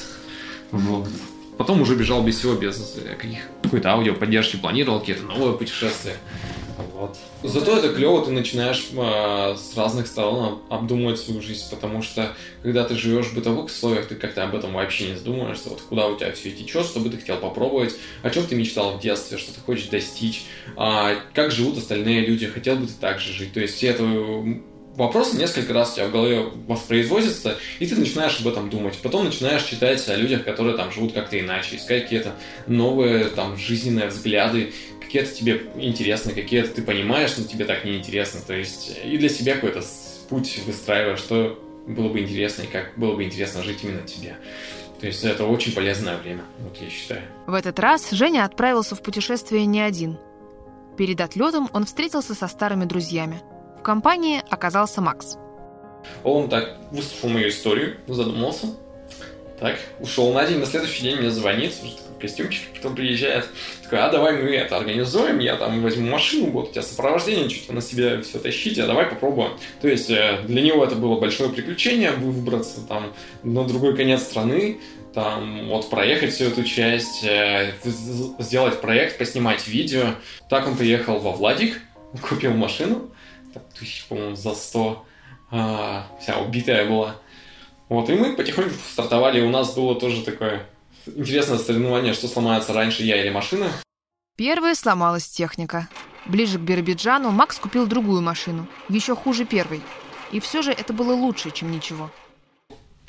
Вот. 0.72 1.10
Потом 1.58 1.82
уже 1.82 1.96
бежал 1.96 2.24
без 2.24 2.38
всего, 2.38 2.54
без 2.54 2.98
каких, 3.20 3.40
какой-то 3.62 3.92
аудиоподдержки, 3.92 4.56
планировал 4.56 5.00
какие-то 5.02 5.24
новые 5.24 5.58
путешествия. 5.58 6.16
Вот. 6.94 7.18
Зато 7.44 7.78
это 7.78 7.90
клево, 7.90 8.24
ты 8.24 8.32
начинаешь 8.32 8.90
э, 8.92 9.56
с 9.56 9.78
разных 9.78 10.08
сторон 10.08 10.62
обдумывать 10.70 11.20
свою 11.20 11.42
жизнь, 11.42 11.64
потому 11.70 12.02
что 12.02 12.36
когда 12.64 12.84
ты 12.84 12.96
живешь 12.96 13.28
в 13.28 13.36
бытовых 13.36 13.66
условиях, 13.66 14.08
ты 14.08 14.16
как-то 14.16 14.44
об 14.44 14.56
этом 14.56 14.74
вообще 14.74 15.10
не 15.10 15.16
задумываешься, 15.16 15.70
вот 15.70 15.82
куда 15.82 16.08
у 16.08 16.18
тебя 16.18 16.32
все 16.32 16.52
течет, 16.52 16.86
что 16.86 17.00
бы 17.00 17.10
ты 17.10 17.18
хотел 17.18 17.38
попробовать, 17.38 17.96
о 18.24 18.30
чем 18.30 18.46
ты 18.46 18.56
мечтал 18.56 18.98
в 18.98 19.02
детстве, 19.02 19.38
что 19.38 19.54
ты 19.54 19.60
хочешь 19.60 19.88
достичь, 19.88 20.46
а 20.76 21.16
как 21.34 21.52
живут 21.52 21.78
остальные 21.78 22.26
люди, 22.26 22.48
хотел 22.48 22.76
бы 22.76 22.88
ты 22.88 22.94
так 23.00 23.20
же 23.20 23.34
жить. 23.34 23.54
То 23.54 23.60
есть 23.60 23.76
все 23.76 23.88
это 23.88 24.04
вопросы 24.96 25.38
несколько 25.38 25.74
раз 25.74 25.94
у 25.94 25.96
тебя 25.96 26.08
в 26.08 26.12
голове 26.12 26.46
воспроизводятся, 26.68 27.58
и 27.80 27.86
ты 27.86 27.96
начинаешь 27.96 28.40
об 28.40 28.48
этом 28.48 28.70
думать. 28.70 28.98
Потом 29.02 29.26
начинаешь 29.26 29.64
читать 29.64 30.08
о 30.10 30.16
людях, 30.16 30.44
которые 30.44 30.76
там 30.76 30.92
живут 30.92 31.14
как-то 31.14 31.40
иначе, 31.40 31.78
искать 31.78 32.04
какие-то 32.04 32.36
новые 32.68 33.26
там 33.26 33.58
жизненные 33.58 34.08
взгляды, 34.08 34.74
какие-то 35.12 35.36
тебе 35.36 35.62
интересны, 35.76 36.34
какие-то 36.34 36.70
ты 36.70 36.82
понимаешь, 36.82 37.34
но 37.38 37.44
тебе 37.46 37.66
так 37.66 37.86
не 37.86 37.98
интересно. 37.98 38.42
То 38.46 38.54
есть 38.54 38.98
и 39.04 39.18
для 39.18 39.30
себя 39.30 39.56
какой-то 39.56 39.84
путь 40.30 40.60
выстраиваешь, 40.66 41.20
что 41.20 41.60
было 41.88 42.10
бы 42.10 42.20
интересно 42.20 42.64
и 42.64 42.68
как 42.68 42.98
было 42.98 43.16
бы 43.16 43.24
интересно 43.24 43.64
жить 43.64 43.80
именно 43.84 44.08
тебе. 44.08 44.38
То 45.00 45.08
есть 45.08 45.24
это 45.24 45.46
очень 45.46 45.74
полезное 45.74 46.18
время, 46.18 46.44
вот 46.60 46.78
я 46.82 46.90
считаю. 46.90 47.22
В 47.48 47.54
этот 47.54 47.80
раз 47.80 48.12
Женя 48.12 48.46
отправился 48.46 48.96
в 48.96 49.02
путешествие 49.02 49.66
не 49.66 49.82
один. 49.82 50.18
Перед 50.98 51.20
отлетом 51.22 51.70
он 51.74 51.86
встретился 51.86 52.36
со 52.36 52.48
старыми 52.48 52.86
друзьями– 52.86 53.42
в 53.82 53.84
компании 53.84 54.44
оказался 54.48 55.02
Макс. 55.02 55.38
Он 56.24 56.50
так 56.50 56.78
выслушал 56.92 57.30
мою 57.30 57.50
историю, 57.50 57.98
задумался. 58.06 58.68
Так, 59.60 59.80
ушел 60.00 60.32
на 60.34 60.46
день, 60.46 60.60
на 60.60 60.68
следующий 60.68 61.02
день 61.02 61.18
мне 61.18 61.32
звонит, 61.32 61.74
уже 61.84 61.96
такой 61.96 62.11
костюмчик, 62.22 62.64
потом 62.76 62.96
приезжает. 62.96 63.48
Такой, 63.84 64.00
а 64.00 64.10
давай 64.10 64.34
мы 64.34 64.52
это 64.52 64.78
организуем, 64.78 65.40
я 65.40 65.56
там 65.56 65.82
возьму 65.82 66.10
машину, 66.10 66.48
буду 66.48 66.68
у 66.68 66.72
тебя 66.72 66.82
сопровождение, 66.82 67.50
что-то 67.50 67.74
на 67.74 67.82
себе 67.82 68.22
все 68.22 68.40
тащить, 68.40 68.80
а 68.80 68.88
давай 68.88 69.06
попробуем. 69.06 69.52
То 69.82 69.88
есть 69.88 70.10
э, 70.10 70.40
для 70.46 70.62
него 70.62 70.84
это 70.86 70.96
было 70.96 71.20
большое 71.20 71.50
приключение, 71.50 72.12
выбраться 72.12 72.82
там 72.88 73.14
на 73.44 73.66
другой 73.66 73.96
конец 73.96 74.22
страны, 74.22 74.80
там 75.14 75.68
вот 75.68 75.90
проехать 75.90 76.34
всю 76.34 76.46
эту 76.46 76.64
часть, 76.64 77.26
э, 77.26 77.74
сделать 78.40 78.80
проект, 78.80 79.18
поснимать 79.18 79.68
видео. 79.68 80.16
Так 80.50 80.68
он 80.68 80.78
приехал 80.78 81.20
во 81.20 81.32
Владик, 81.32 81.82
купил 82.30 82.54
машину, 82.54 83.12
так, 83.54 83.64
тысяч, 83.78 84.06
по-моему, 84.08 84.36
за 84.36 84.54
100. 84.54 85.06
А, 85.54 86.08
вся 86.22 86.40
убитая 86.40 86.86
была. 86.86 87.18
Вот, 87.90 88.10
и 88.10 88.14
мы 88.14 88.38
потихоньку 88.38 88.74
стартовали. 88.90 89.42
У 89.42 89.50
нас 89.50 89.76
было 89.76 90.00
тоже 90.00 90.24
такое 90.24 90.66
интересное 91.06 91.58
соревнование, 91.58 92.14
что 92.14 92.28
сломается 92.28 92.74
раньше, 92.74 93.04
я 93.04 93.22
или 93.22 93.30
машина. 93.30 93.72
Первая 94.38 94.76
сломалась 94.76 95.28
техника. 95.28 95.88
Ближе 96.26 96.58
к 96.58 96.62
Биробиджану 96.62 97.32
Макс 97.32 97.58
купил 97.58 97.88
другую 97.88 98.22
машину, 98.22 98.68
еще 98.90 99.16
хуже 99.16 99.46
первой. 99.46 99.82
И 100.32 100.40
все 100.40 100.62
же 100.62 100.72
это 100.72 100.94
было 100.94 101.14
лучше, 101.14 101.52
чем 101.52 101.72
ничего. 101.72 102.12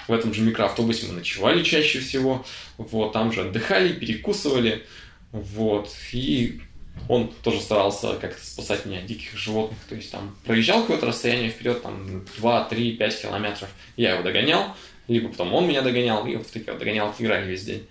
В 0.08 0.12
этом 0.12 0.34
же 0.34 0.42
микроавтобусе 0.42 1.06
мы 1.06 1.14
ночевали 1.14 1.62
чаще 1.62 2.00
всего. 2.00 2.44
Вот, 2.76 3.12
там 3.12 3.32
же 3.32 3.42
отдыхали, 3.42 3.92
перекусывали. 3.92 4.84
Вот, 5.30 5.90
и 6.12 6.60
он 7.08 7.32
тоже 7.42 7.60
старался 7.60 8.14
как-то 8.16 8.44
спасать 8.44 8.84
меня 8.84 8.98
от 8.98 9.06
диких 9.06 9.36
животных. 9.36 9.78
То 9.88 9.94
есть 9.94 10.10
там 10.10 10.36
проезжал 10.44 10.82
какое-то 10.82 11.06
расстояние 11.06 11.50
вперед, 11.50 11.82
там 11.82 12.24
2, 12.36 12.64
3, 12.64 12.96
5 12.96 13.22
километров. 13.22 13.68
Я 13.96 14.14
его 14.14 14.22
догонял, 14.22 14.76
либо 15.08 15.28
потом 15.28 15.54
он 15.54 15.68
меня 15.68 15.82
догонял, 15.82 16.26
и 16.26 16.36
вот 16.36 16.46
такие 16.46 16.72
вот 16.72 16.78
догонял 16.78 17.14
играли 17.18 17.48
весь 17.48 17.64
день. 17.64 17.86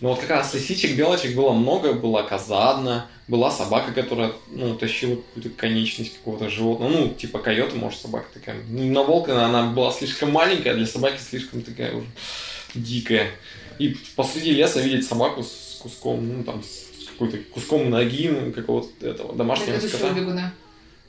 Но 0.00 0.08
вот 0.10 0.18
как 0.18 0.30
раз 0.30 0.52
лисичек, 0.52 0.96
белочек 0.96 1.36
было 1.36 1.52
много, 1.52 1.92
была 1.92 2.24
коза 2.24 2.72
одна, 2.72 3.06
была 3.28 3.52
собака, 3.52 3.92
которая, 3.92 4.32
ну, 4.50 4.74
тащила 4.74 5.14
какую-то 5.14 5.50
конечность 5.50 6.18
какого-то 6.18 6.50
животного, 6.50 6.90
ну, 6.90 7.08
типа 7.10 7.38
койота, 7.38 7.76
может, 7.76 8.00
собака 8.00 8.26
такая. 8.34 8.56
Ну, 8.68 8.90
на 8.90 9.04
волка 9.04 9.44
она 9.44 9.70
была 9.70 9.92
слишком 9.92 10.32
маленькая, 10.32 10.74
для 10.74 10.86
собаки 10.86 11.20
слишком 11.20 11.62
такая 11.62 11.94
уже 11.94 12.06
дикая. 12.74 13.30
И 13.78 13.96
посреди 14.16 14.50
леса 14.50 14.80
видеть 14.80 15.06
собаку 15.06 15.44
с 15.44 15.78
куском, 15.80 16.38
ну, 16.38 16.42
там, 16.42 16.64
с 16.64 17.06
какой-то 17.10 17.38
куском 17.52 17.88
ноги 17.88 18.28
ну, 18.28 18.52
какого-то 18.52 19.06
этого 19.06 19.36
домашнего 19.36 19.76
Бегущего 19.76 19.98
скота. 19.98 20.14
бегуна. 20.14 20.54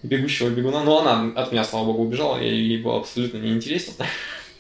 Бегущего 0.04 0.50
бегуна. 0.50 0.84
Но 0.84 1.00
она 1.00 1.32
от 1.42 1.52
меня, 1.52 1.64
слава 1.64 1.86
богу, 1.86 2.04
убежала, 2.04 2.38
я 2.38 2.52
ей 2.52 2.78
было 2.78 3.00
абсолютно 3.00 3.38
неинтересно. 3.38 4.06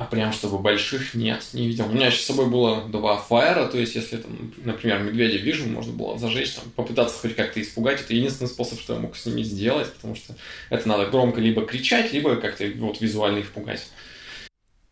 А 0.03 0.05
прям 0.05 0.33
чтобы 0.33 0.59
больших 0.59 1.13
нет, 1.13 1.45
не 1.53 1.67
видел. 1.67 1.85
У 1.85 1.93
меня 1.93 2.07
еще 2.07 2.17
с 2.17 2.25
собой 2.25 2.49
было 2.49 2.83
два 2.89 3.17
фаера, 3.17 3.67
то 3.67 3.77
есть 3.77 3.95
если 3.95 4.17
там, 4.17 4.53
например, 4.57 5.01
медведя 5.01 5.37
вижу, 5.37 5.65
можно 5.65 5.93
было 5.93 6.17
зажечь, 6.17 6.51
там, 6.55 6.65
попытаться 6.71 7.17
хоть 7.19 7.37
как-то 7.37 7.61
испугать. 7.61 8.01
Это 8.01 8.13
единственный 8.13 8.49
способ, 8.49 8.81
что 8.81 8.95
я 8.95 8.99
мог 8.99 9.15
с 9.15 9.25
ними 9.25 9.43
сделать, 9.43 9.93
потому 9.93 10.15
что 10.15 10.35
это 10.69 10.89
надо 10.89 11.05
громко 11.05 11.39
либо 11.39 11.65
кричать, 11.65 12.11
либо 12.11 12.35
как-то 12.35 12.69
вот 12.79 12.99
визуально 12.99 13.39
их 13.39 13.51
пугать. 13.51 13.87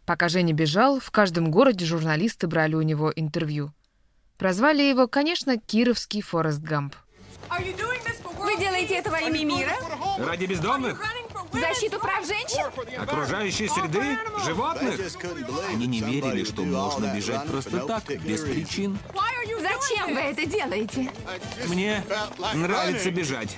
Пока 0.06 0.30
Женя 0.30 0.54
бежал, 0.54 1.02
в 1.02 1.12
каждом 1.12 1.52
городе 1.52 1.86
журналисты 1.86 2.48
брали 2.48 2.76
у 2.76 2.82
него 2.82 3.12
интервью. 3.14 3.74
Прозвали 4.38 4.84
его, 4.84 5.10
конечно, 5.10 5.58
Кировский 5.58 6.22
Форест 6.22 6.62
Гамп. 6.62 6.96
Вы 7.50 8.58
делаете 8.58 8.96
это 8.96 9.12
во 9.12 9.20
имя 9.20 9.44
мира? 9.44 9.74
Ради 10.18 10.46
бездомных? 10.46 11.02
Защиту 11.52 12.00
прав 12.00 12.26
женщин? 12.26 12.66
Окружающей 13.00 13.68
среды? 13.68 14.18
Животных? 14.46 15.00
Они 15.70 15.88
не 15.88 16.02
верили, 16.02 16.44
что 16.44 16.64
можно 16.64 17.14
бежать 17.16 17.46
просто 17.48 17.80
так, 17.86 18.04
без 18.24 18.42
причин. 18.42 18.98
Зачем 19.62 20.14
вы 20.14 20.22
это 20.22 20.46
делаете? 20.46 21.12
Мне 21.68 22.04
нравится 22.54 23.12
бежать. 23.12 23.58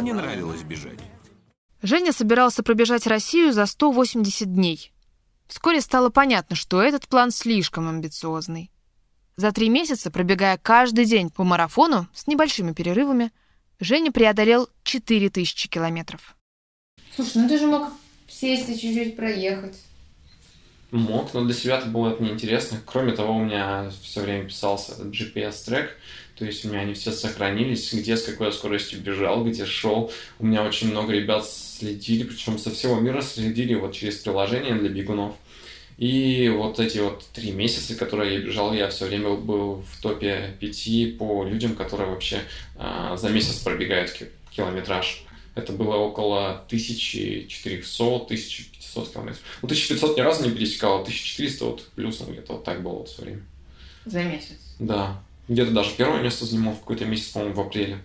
Мне 0.00 0.14
нравилось 0.14 0.62
бежать. 0.62 0.98
Женя 1.82 2.12
собирался 2.12 2.62
пробежать 2.62 3.06
Россию 3.06 3.52
за 3.52 3.66
180 3.66 4.52
дней. 4.52 4.92
Вскоре 5.46 5.80
стало 5.80 6.10
понятно, 6.10 6.56
что 6.56 6.82
этот 6.82 7.08
план 7.08 7.30
слишком 7.30 7.88
амбициозный. 7.88 8.70
За 9.36 9.52
три 9.52 9.68
месяца, 9.68 10.10
пробегая 10.10 10.58
каждый 10.58 11.04
день 11.04 11.30
по 11.30 11.44
марафону 11.44 12.08
с 12.12 12.26
небольшими 12.26 12.72
перерывами, 12.72 13.30
Женя 13.78 14.10
преодолел 14.10 14.68
4000 14.82 15.68
километров. 15.68 16.36
Слушай, 17.18 17.38
ну 17.38 17.48
ты 17.48 17.58
же 17.58 17.66
мог 17.66 17.88
сесть 18.28 18.68
и 18.68 18.78
чуть-чуть 18.78 19.16
проехать. 19.16 19.76
Мог, 20.92 21.34
но 21.34 21.44
для 21.44 21.52
себя 21.52 21.78
это 21.78 21.88
было 21.88 22.16
неинтересно. 22.20 22.80
Кроме 22.86 23.10
того, 23.10 23.34
у 23.34 23.44
меня 23.44 23.90
все 24.04 24.20
время 24.20 24.44
писался 24.44 24.92
GPS-трек, 25.02 25.96
то 26.36 26.44
есть 26.44 26.64
у 26.64 26.68
меня 26.68 26.82
они 26.82 26.94
все 26.94 27.10
сохранились, 27.10 27.92
где 27.92 28.16
с 28.16 28.22
какой 28.22 28.52
скоростью 28.52 29.00
бежал, 29.00 29.44
где 29.44 29.66
шел. 29.66 30.12
У 30.38 30.46
меня 30.46 30.62
очень 30.62 30.92
много 30.92 31.12
ребят 31.12 31.44
следили, 31.44 32.22
причем 32.22 32.56
со 32.56 32.70
всего 32.70 33.00
мира 33.00 33.20
следили 33.20 33.74
вот 33.74 33.94
через 33.94 34.18
приложение 34.18 34.76
для 34.76 34.88
бегунов. 34.88 35.34
И 35.96 36.48
вот 36.56 36.78
эти 36.78 36.98
вот 36.98 37.26
три 37.34 37.50
месяца, 37.50 37.96
которые 37.96 38.34
я 38.34 38.40
бежал, 38.40 38.72
я 38.72 38.90
все 38.90 39.06
время 39.06 39.30
был 39.34 39.82
в 39.92 40.00
топе 40.00 40.54
пяти 40.60 41.16
по 41.18 41.42
людям, 41.42 41.74
которые 41.74 42.10
вообще 42.10 42.42
а, 42.76 43.16
за 43.16 43.30
месяц 43.30 43.56
пробегают 43.56 44.16
километраж. 44.52 45.24
Это 45.58 45.72
было 45.72 45.96
около 45.96 46.64
1400-1500 46.70 49.12
километров. 49.12 49.42
Ну, 49.62 49.66
1500 49.66 50.16
ни 50.16 50.20
разу 50.20 50.48
не 50.48 50.54
пересекал, 50.54 51.00
1400 51.00 51.64
вот 51.64 51.84
плюсом 51.94 52.32
где-то 52.32 52.52
вот 52.54 52.64
так 52.64 52.82
было 52.82 52.94
вот 52.94 53.08
все 53.08 53.22
время. 53.22 53.42
За 54.04 54.22
месяц? 54.22 54.58
Да. 54.78 55.20
Где-то 55.48 55.72
даже 55.72 55.90
первое 55.96 56.22
место 56.22 56.46
занимал 56.46 56.74
в 56.74 56.80
какой-то 56.80 57.06
месяц, 57.06 57.28
по-моему, 57.28 57.54
в 57.54 57.60
апреле. 57.60 57.98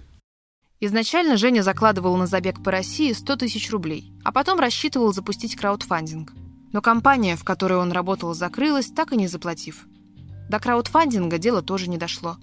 Изначально 0.80 1.38
Женя 1.38 1.62
закладывал 1.62 2.18
на 2.18 2.28
забег 2.28 2.64
по 2.64 2.72
России 2.72 3.14
100 3.14 3.36
тысяч 3.38 3.72
рублей, 3.72 4.12
а 4.24 4.32
потом 4.32 4.60
рассчитывал 4.60 5.14
запустить 5.14 5.56
краудфандинг– 5.56 6.34
но 6.74 6.82
компания, 6.82 7.38
в 7.38 7.44
которой 7.44 7.78
он 7.78 7.92
работал, 7.92 8.34
закрылась, 8.34 8.88
так 8.88 9.14
и 9.14 9.16
не 9.16 9.28
заплатив. 9.28 9.86
До 10.50 10.60
краудфандинга 10.60 11.38
дело 11.38 11.62
тоже 11.62 11.88
не 11.88 11.98
дошло. 11.98 12.38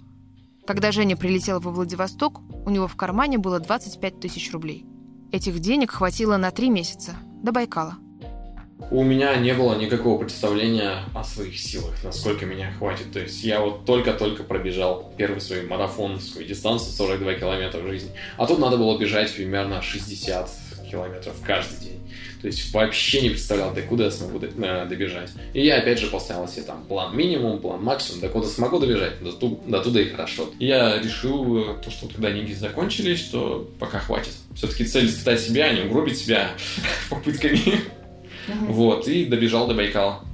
Когда 0.66 0.92
Женя 0.92 1.16
прилетел 1.16 1.58
во 1.58 1.72
Владивосток, 1.72 2.40
у 2.64 2.70
него 2.70 2.86
в 2.86 2.94
кармане 2.94 3.38
было 3.38 3.58
25 3.58 4.20
тысяч 4.20 4.52
рублей. 4.52 4.86
Этих 5.32 5.60
денег 5.60 5.92
хватило 5.92 6.36
на 6.38 6.50
три 6.50 6.70
месяца, 6.70 7.14
до 7.42 7.52
Байкала. 7.52 7.94
У 8.90 9.04
меня 9.04 9.36
не 9.36 9.54
было 9.54 9.78
никакого 9.78 10.18
представления 10.18 11.04
о 11.14 11.22
своих 11.22 11.56
силах, 11.56 11.94
насколько 12.02 12.46
меня 12.46 12.72
хватит. 12.72 13.12
То 13.12 13.20
есть 13.20 13.44
я 13.44 13.60
вот 13.60 13.84
только-только 13.84 14.42
пробежал 14.42 15.12
первый 15.16 15.40
свой 15.40 15.62
марафон, 15.62 16.18
свою 16.18 16.48
дистанцию 16.48 16.92
42 16.94 17.34
километра 17.34 17.80
в 17.80 17.86
жизни. 17.86 18.10
А 18.38 18.46
тут 18.46 18.58
надо 18.58 18.76
было 18.76 18.98
бежать 18.98 19.32
примерно 19.32 19.80
60 19.80 20.50
километров 20.90 21.36
каждый 21.46 21.78
день. 21.78 22.10
То 22.40 22.46
есть 22.46 22.72
вообще 22.72 23.20
не 23.22 23.30
представлял, 23.30 23.74
до 23.74 23.82
куда 23.82 24.04
я 24.04 24.10
смогу 24.10 24.40
э, 24.40 24.86
добежать. 24.88 25.30
И 25.52 25.64
я 25.64 25.78
опять 25.78 25.98
же 25.98 26.06
поставил 26.06 26.48
себе 26.48 26.62
там 26.62 26.84
план 26.84 27.16
минимум, 27.16 27.60
план 27.60 27.82
максимум, 27.82 28.20
до 28.20 28.28
куда 28.28 28.48
смогу 28.48 28.78
добежать, 28.78 29.22
до, 29.22 29.32
ту, 29.32 29.60
до 29.66 29.82
туда 29.82 30.00
и 30.00 30.08
хорошо. 30.08 30.48
И 30.58 30.66
я 30.66 30.98
решил, 30.98 31.58
э, 31.58 31.82
то, 31.84 31.90
что 31.90 32.08
когда 32.08 32.30
деньги 32.30 32.52
закончились, 32.52 33.20
что 33.20 33.70
пока 33.78 33.98
хватит. 33.98 34.32
Все-таки 34.54 34.84
цель 34.84 35.06
испытать 35.06 35.40
себя, 35.40 35.66
а 35.66 35.72
не 35.74 35.82
угробить 35.82 36.18
себя 36.18 36.50
попытками. 37.10 37.80
Вот, 38.68 39.06
и 39.06 39.26
добежал 39.26 39.68
до 39.68 39.74
Байкала. 39.74 40.24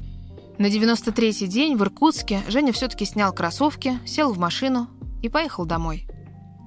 На 0.59 0.67
93-й 0.67 1.49
день 1.49 1.77
в 1.77 1.83
Иркутске 1.83 2.43
Женя 2.49 2.73
все-таки 2.73 3.05
снял 3.05 3.33
кроссовки, 3.33 3.99
сел 4.07 4.33
в 4.33 4.39
машину 4.39 4.89
и 5.23 5.29
поехал 5.29 5.67
домой. 5.67 6.07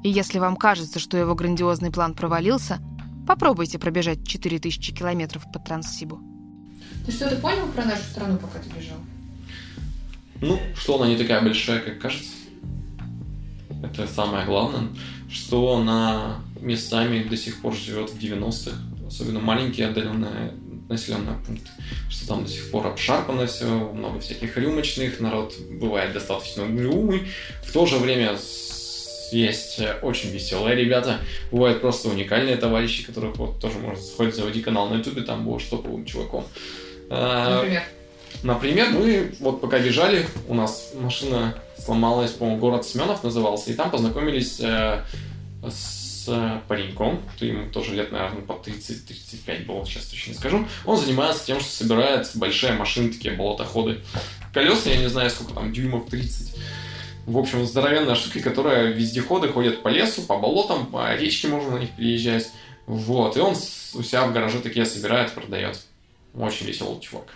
И 0.03 0.09
если 0.09 0.39
вам 0.39 0.55
кажется, 0.55 0.99
что 0.99 1.17
его 1.17 1.33
грандиозный 1.33 1.91
план 1.91 2.13
провалился, 2.13 2.79
попробуйте 3.29 3.77
пробежать 3.77 4.27
4000 4.27 4.91
километров 4.91 5.43
по 5.53 5.59
Транссибу. 5.59 6.19
Ты 7.05 7.11
что-то 7.11 7.35
понял 7.35 7.67
про 7.67 7.85
нашу 7.85 8.01
страну, 8.01 8.39
пока 8.39 8.57
ты 8.57 8.67
бежал? 8.69 8.97
Ну, 10.41 10.59
что 10.75 10.95
она 10.99 11.07
не 11.07 11.15
такая 11.15 11.43
большая, 11.43 11.79
как 11.79 11.99
кажется. 11.99 12.33
Это 13.83 14.07
самое 14.07 14.47
главное, 14.47 14.87
что 15.31 15.77
она 15.77 16.39
местами 16.59 17.21
до 17.21 17.37
сих 17.37 17.61
пор 17.61 17.75
живет 17.75 18.09
в 18.09 18.17
90-х, 18.17 18.75
особенно 19.05 19.39
маленькие 19.39 19.89
отдаленные 19.89 20.53
населенные 20.89 21.37
пункты, 21.45 21.69
что 22.09 22.27
там 22.27 22.45
до 22.45 22.49
сих 22.49 22.71
пор 22.71 22.87
обшарпано 22.87 23.45
все, 23.45 23.67
много 23.93 24.21
всяких 24.21 24.57
рюмочных, 24.57 25.19
народ 25.19 25.53
бывает 25.79 26.13
достаточно 26.13 26.63
угрюмый, 26.63 27.27
в 27.63 27.71
то 27.71 27.85
же 27.85 27.97
время 27.97 28.39
есть 29.31 29.79
очень 30.01 30.29
веселые 30.29 30.75
ребята, 30.75 31.19
бывают 31.51 31.81
просто 31.81 32.09
уникальные 32.09 32.57
товарищи, 32.57 33.05
которых 33.05 33.37
вот 33.37 33.59
тоже 33.59 33.79
можно 33.79 34.01
сходить, 34.01 34.35
заводи 34.35 34.61
канал 34.61 34.89
на 34.89 34.95
ютубе, 34.95 35.21
там 35.21 35.45
было 35.45 35.59
что 35.59 35.77
по 35.77 36.03
чуваком. 36.05 36.45
А, 37.09 37.61
Например? 37.61 37.83
Например, 38.43 38.89
мы 38.91 39.31
вот 39.39 39.61
пока 39.61 39.79
бежали, 39.79 40.25
у 40.47 40.53
нас 40.53 40.91
машина 40.95 41.55
сломалась, 41.77 42.31
по-моему, 42.31 42.59
город 42.59 42.85
Семенов 42.85 43.23
назывался, 43.23 43.71
и 43.71 43.73
там 43.73 43.91
познакомились 43.91 44.59
э, 44.61 45.03
с 45.67 46.29
пареньком, 46.67 47.21
то 47.37 47.45
ему 47.45 47.69
тоже 47.71 47.95
лет, 47.95 48.11
наверное, 48.11 48.41
по 48.41 48.53
30-35 48.53 49.65
было, 49.65 49.85
сейчас 49.85 50.05
точно 50.05 50.31
не 50.31 50.37
скажу. 50.37 50.67
Он 50.85 50.97
занимается 50.97 51.45
тем, 51.45 51.59
что 51.59 51.69
собирает 51.69 52.29
большие 52.35 52.73
машины, 52.73 53.11
такие 53.11 53.33
болотоходы. 53.33 53.99
Колеса, 54.53 54.89
я 54.89 54.97
не 54.97 55.09
знаю, 55.09 55.29
сколько 55.29 55.53
там, 55.53 55.73
дюймов 55.73 56.09
30. 56.09 56.55
В 57.29 57.37
общем, 57.37 57.63
здоровенная 57.63 58.15
штука, 58.15 58.39
которая 58.39 58.87
вездеходы 58.87 59.49
ходят 59.49 59.83
по 59.83 59.89
лесу, 59.89 60.23
по 60.23 60.39
болотам, 60.39 60.87
по 60.87 61.15
речке 61.15 61.47
можно 61.47 61.73
на 61.73 61.77
них 61.77 61.91
переезжать. 61.91 62.51
Вот, 62.87 63.37
и 63.37 63.39
он 63.39 63.51
у 63.51 64.01
себя 64.01 64.25
в 64.25 64.33
гараже 64.33 64.57
такие 64.61 64.83
собирает, 64.83 65.31
продает. 65.33 65.79
Очень 66.33 66.65
веселый 66.65 66.99
чувак. 66.99 67.27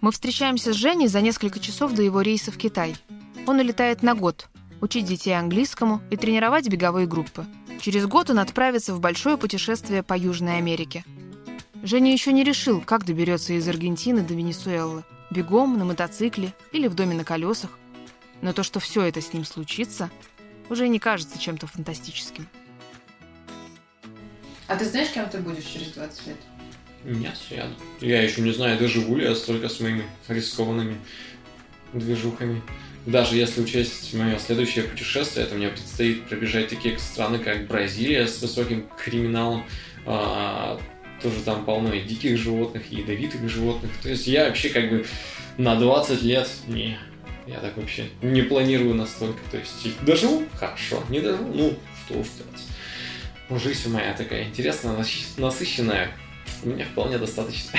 Мы 0.00 0.10
встречаемся 0.10 0.72
с 0.72 0.76
Женей 0.76 1.06
за 1.06 1.20
несколько 1.20 1.60
часов 1.60 1.92
до 1.92 2.02
его 2.02 2.22
рейса 2.22 2.50
в 2.50 2.58
Китай. 2.58 2.96
Он 3.46 3.60
улетает 3.60 4.02
на 4.02 4.16
год, 4.16 4.48
учить 4.80 5.04
детей 5.04 5.38
английскому 5.38 6.02
и 6.10 6.16
тренировать 6.16 6.68
беговые 6.68 7.06
группы. 7.06 7.46
Через 7.80 8.06
год 8.06 8.30
он 8.30 8.40
отправится 8.40 8.94
в 8.94 9.00
большое 9.00 9.36
путешествие 9.36 10.02
по 10.02 10.14
Южной 10.14 10.58
Америке. 10.58 11.04
Женя 11.84 12.10
еще 12.10 12.32
не 12.32 12.42
решил, 12.42 12.80
как 12.80 13.04
доберется 13.04 13.52
из 13.52 13.68
Аргентины 13.68 14.22
до 14.22 14.34
Венесуэлы. 14.34 15.04
Бегом, 15.30 15.78
на 15.78 15.84
мотоцикле 15.84 16.54
или 16.72 16.88
в 16.88 16.94
доме 16.94 17.14
на 17.14 17.24
колесах. 17.24 17.70
Но 18.42 18.52
то, 18.52 18.62
что 18.62 18.80
все 18.80 19.02
это 19.02 19.20
с 19.20 19.32
ним 19.32 19.44
случится, 19.44 20.10
уже 20.68 20.88
не 20.88 20.98
кажется 20.98 21.38
чем-то 21.38 21.66
фантастическим. 21.66 22.46
А 24.66 24.76
ты 24.76 24.84
знаешь, 24.84 25.10
кем 25.10 25.28
ты 25.28 25.38
будешь 25.38 25.64
через 25.64 25.88
20 25.92 26.26
лет? 26.26 26.36
Нет, 27.04 27.36
я, 27.50 27.70
я 28.00 28.22
еще 28.22 28.40
не 28.40 28.52
знаю, 28.52 28.78
доживу 28.78 29.16
ли 29.16 29.24
я 29.24 29.34
столько 29.34 29.68
с 29.68 29.78
моими 29.78 30.04
рискованными 30.28 30.98
движухами. 31.92 32.62
Даже 33.06 33.36
если 33.36 33.60
учесть 33.60 34.12
мое 34.14 34.36
следующее 34.40 34.84
путешествие, 34.84 35.46
это 35.46 35.54
мне 35.54 35.68
предстоит 35.68 36.24
пробежать 36.24 36.68
такие 36.68 36.98
страны, 36.98 37.38
как 37.38 37.68
Бразилия 37.68 38.26
с 38.26 38.42
высоким 38.42 38.88
криминалом, 38.98 39.64
а, 40.04 40.80
тоже 41.22 41.40
там 41.42 41.64
полно 41.64 41.92
и 41.92 42.02
диких 42.02 42.38
животных, 42.38 42.82
и 42.90 42.96
ядовитых 42.96 43.48
животных. 43.48 43.90
То 44.02 44.08
есть 44.08 44.26
я 44.26 44.46
вообще 44.46 44.68
как 44.68 44.90
бы 44.90 45.06
на 45.58 45.76
20 45.76 46.22
лет 46.22 46.48
не, 46.66 46.98
я 47.46 47.58
так 47.60 47.76
вообще 47.76 48.08
не 48.22 48.42
планирую 48.42 48.94
настолько. 48.94 49.38
То 49.50 49.58
есть 49.58 50.04
доживу? 50.04 50.44
Хорошо. 50.54 51.02
Не 51.08 51.20
доживу? 51.20 51.52
Ну, 51.54 51.74
что 52.04 52.18
уж 52.18 52.26
делать. 52.28 53.62
Жизнь 53.62 53.90
моя 53.90 54.12
такая 54.12 54.44
интересная, 54.44 54.96
насыщенная 55.38 56.10
мне 56.64 56.84
вполне 56.84 57.18
достаточно. 57.18 57.78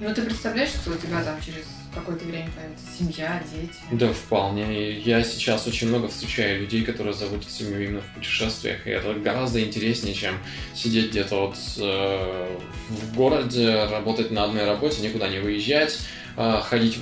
Ну, 0.00 0.12
ты 0.12 0.22
представляешь, 0.22 0.70
что 0.70 0.90
у 0.90 0.94
тебя 0.94 1.22
там 1.22 1.40
через 1.40 1.66
какое-то 1.94 2.24
время 2.24 2.50
появится 2.54 2.84
семья, 2.98 3.42
дети? 3.52 3.74
Да, 3.92 4.12
вполне. 4.12 4.98
Я 4.98 5.22
сейчас 5.24 5.66
очень 5.66 5.88
много 5.88 6.08
встречаю 6.08 6.60
людей, 6.60 6.82
которые 6.84 7.14
заводят 7.14 7.50
семью 7.50 7.82
именно 7.82 8.00
в 8.00 8.14
путешествиях, 8.14 8.86
и 8.86 8.90
это 8.90 9.14
гораздо 9.14 9.62
интереснее, 9.62 10.14
чем 10.14 10.34
сидеть 10.74 11.10
где-то 11.10 11.46
вот 11.46 11.56
э, 11.78 12.56
в 12.88 13.16
городе, 13.16 13.84
работать 13.86 14.30
на 14.30 14.44
одной 14.44 14.64
работе, 14.64 15.02
никуда 15.02 15.28
не 15.28 15.38
выезжать, 15.38 15.98
э, 16.36 16.60
ходить, 16.62 16.98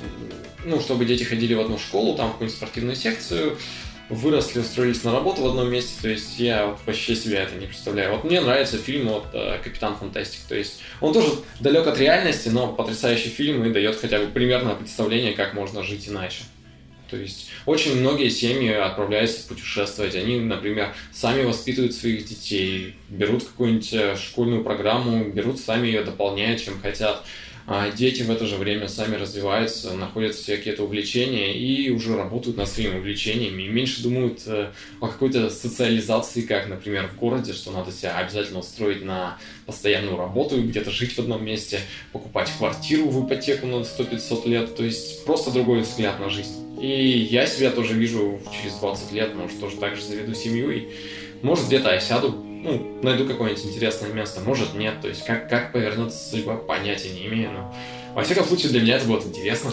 ну, 0.64 0.80
чтобы 0.80 1.04
дети 1.04 1.24
ходили 1.24 1.54
в 1.54 1.60
одну 1.60 1.78
школу, 1.78 2.16
там 2.16 2.28
в 2.28 2.32
какую-нибудь 2.32 2.56
спортивную 2.56 2.96
секцию, 2.96 3.58
выросли, 4.08 4.60
устроились 4.60 5.04
на 5.04 5.12
работу 5.12 5.42
в 5.42 5.46
одном 5.46 5.70
месте, 5.70 5.94
то 6.00 6.08
есть 6.08 6.38
я 6.38 6.76
вообще 6.86 7.14
себе 7.14 7.38
это 7.38 7.54
не 7.54 7.66
представляю. 7.66 8.12
Вот 8.12 8.24
мне 8.24 8.40
нравится 8.40 8.78
фильм 8.78 9.08
вот 9.08 9.26
э, 9.32 9.58
«Капитан 9.62 9.96
Фантастик», 9.96 10.40
то 10.48 10.54
есть 10.54 10.80
он 11.00 11.12
тоже 11.12 11.28
далек 11.60 11.86
от 11.86 11.98
реальности, 11.98 12.48
но 12.48 12.72
потрясающий 12.72 13.30
фильм 13.30 13.64
и 13.64 13.72
дает 13.72 13.96
хотя 13.96 14.18
бы 14.18 14.26
примерное 14.26 14.74
представление, 14.74 15.32
как 15.32 15.54
можно 15.54 15.82
жить 15.82 16.08
иначе. 16.08 16.42
То 17.12 17.18
есть 17.18 17.50
очень 17.66 18.00
многие 18.00 18.30
семьи 18.30 18.72
отправляются 18.72 19.46
путешествовать. 19.46 20.14
Они, 20.14 20.40
например, 20.40 20.94
сами 21.12 21.42
воспитывают 21.42 21.94
своих 21.94 22.24
детей, 22.24 22.96
берут 23.10 23.44
какую-нибудь 23.44 23.92
э, 23.92 24.16
школьную 24.16 24.64
программу, 24.64 25.24
берут 25.24 25.60
сами 25.60 25.88
ее, 25.88 26.04
дополняют, 26.04 26.62
чем 26.62 26.80
хотят 26.80 27.22
а 27.66 27.90
дети 27.90 28.22
в 28.22 28.30
это 28.30 28.46
же 28.46 28.56
время 28.56 28.88
сами 28.88 29.16
развиваются, 29.16 29.94
находят 29.94 30.34
всякие-то 30.34 30.84
увлечения 30.84 31.56
и 31.56 31.90
уже 31.90 32.16
работают 32.16 32.56
над 32.56 32.68
своими 32.68 32.98
увлечениями, 32.98 33.62
и 33.62 33.68
меньше 33.68 34.02
думают 34.02 34.42
э, 34.46 34.70
о 35.00 35.08
какой-то 35.08 35.50
социализации, 35.50 36.42
как, 36.42 36.68
например, 36.68 37.08
в 37.08 37.18
городе, 37.18 37.52
что 37.52 37.70
надо 37.70 37.92
себя 37.92 38.16
обязательно 38.16 38.60
устроить 38.60 39.04
на 39.04 39.38
постоянную 39.66 40.16
работу, 40.16 40.60
где-то 40.60 40.90
жить 40.90 41.12
в 41.12 41.18
одном 41.18 41.44
месте, 41.44 41.80
покупать 42.12 42.50
квартиру 42.58 43.08
в 43.08 43.26
ипотеку 43.26 43.66
на 43.66 43.76
100-500 43.76 44.48
лет, 44.48 44.74
то 44.76 44.84
есть 44.84 45.24
просто 45.24 45.50
другой 45.50 45.80
взгляд 45.80 46.18
на 46.20 46.28
жизнь. 46.28 46.80
И 46.80 47.28
я 47.30 47.46
себя 47.46 47.70
тоже 47.70 47.94
вижу 47.94 48.40
через 48.60 48.74
20 48.76 49.12
лет, 49.12 49.34
может, 49.34 49.60
тоже 49.60 49.76
так 49.76 49.94
же 49.94 50.02
заведу 50.02 50.34
семью, 50.34 50.70
и 50.70 50.88
может 51.42 51.66
где-то 51.66 51.92
я 51.92 52.00
сяду 52.00 52.44
ну, 52.62 53.00
найду 53.02 53.26
какое-нибудь 53.26 53.66
интересное 53.66 54.12
место, 54.12 54.40
может 54.40 54.74
нет, 54.74 55.00
то 55.00 55.08
есть 55.08 55.24
как, 55.24 55.48
как 55.48 55.72
повернуться 55.72 56.18
судьба, 56.30 56.56
понятия 56.56 57.10
не 57.10 57.26
имею, 57.26 57.50
но 57.52 57.74
во 58.14 58.22
всяком 58.22 58.44
случае 58.44 58.70
для 58.70 58.80
меня 58.80 58.96
это 58.96 59.06
будет 59.06 59.26
интересно. 59.26 59.72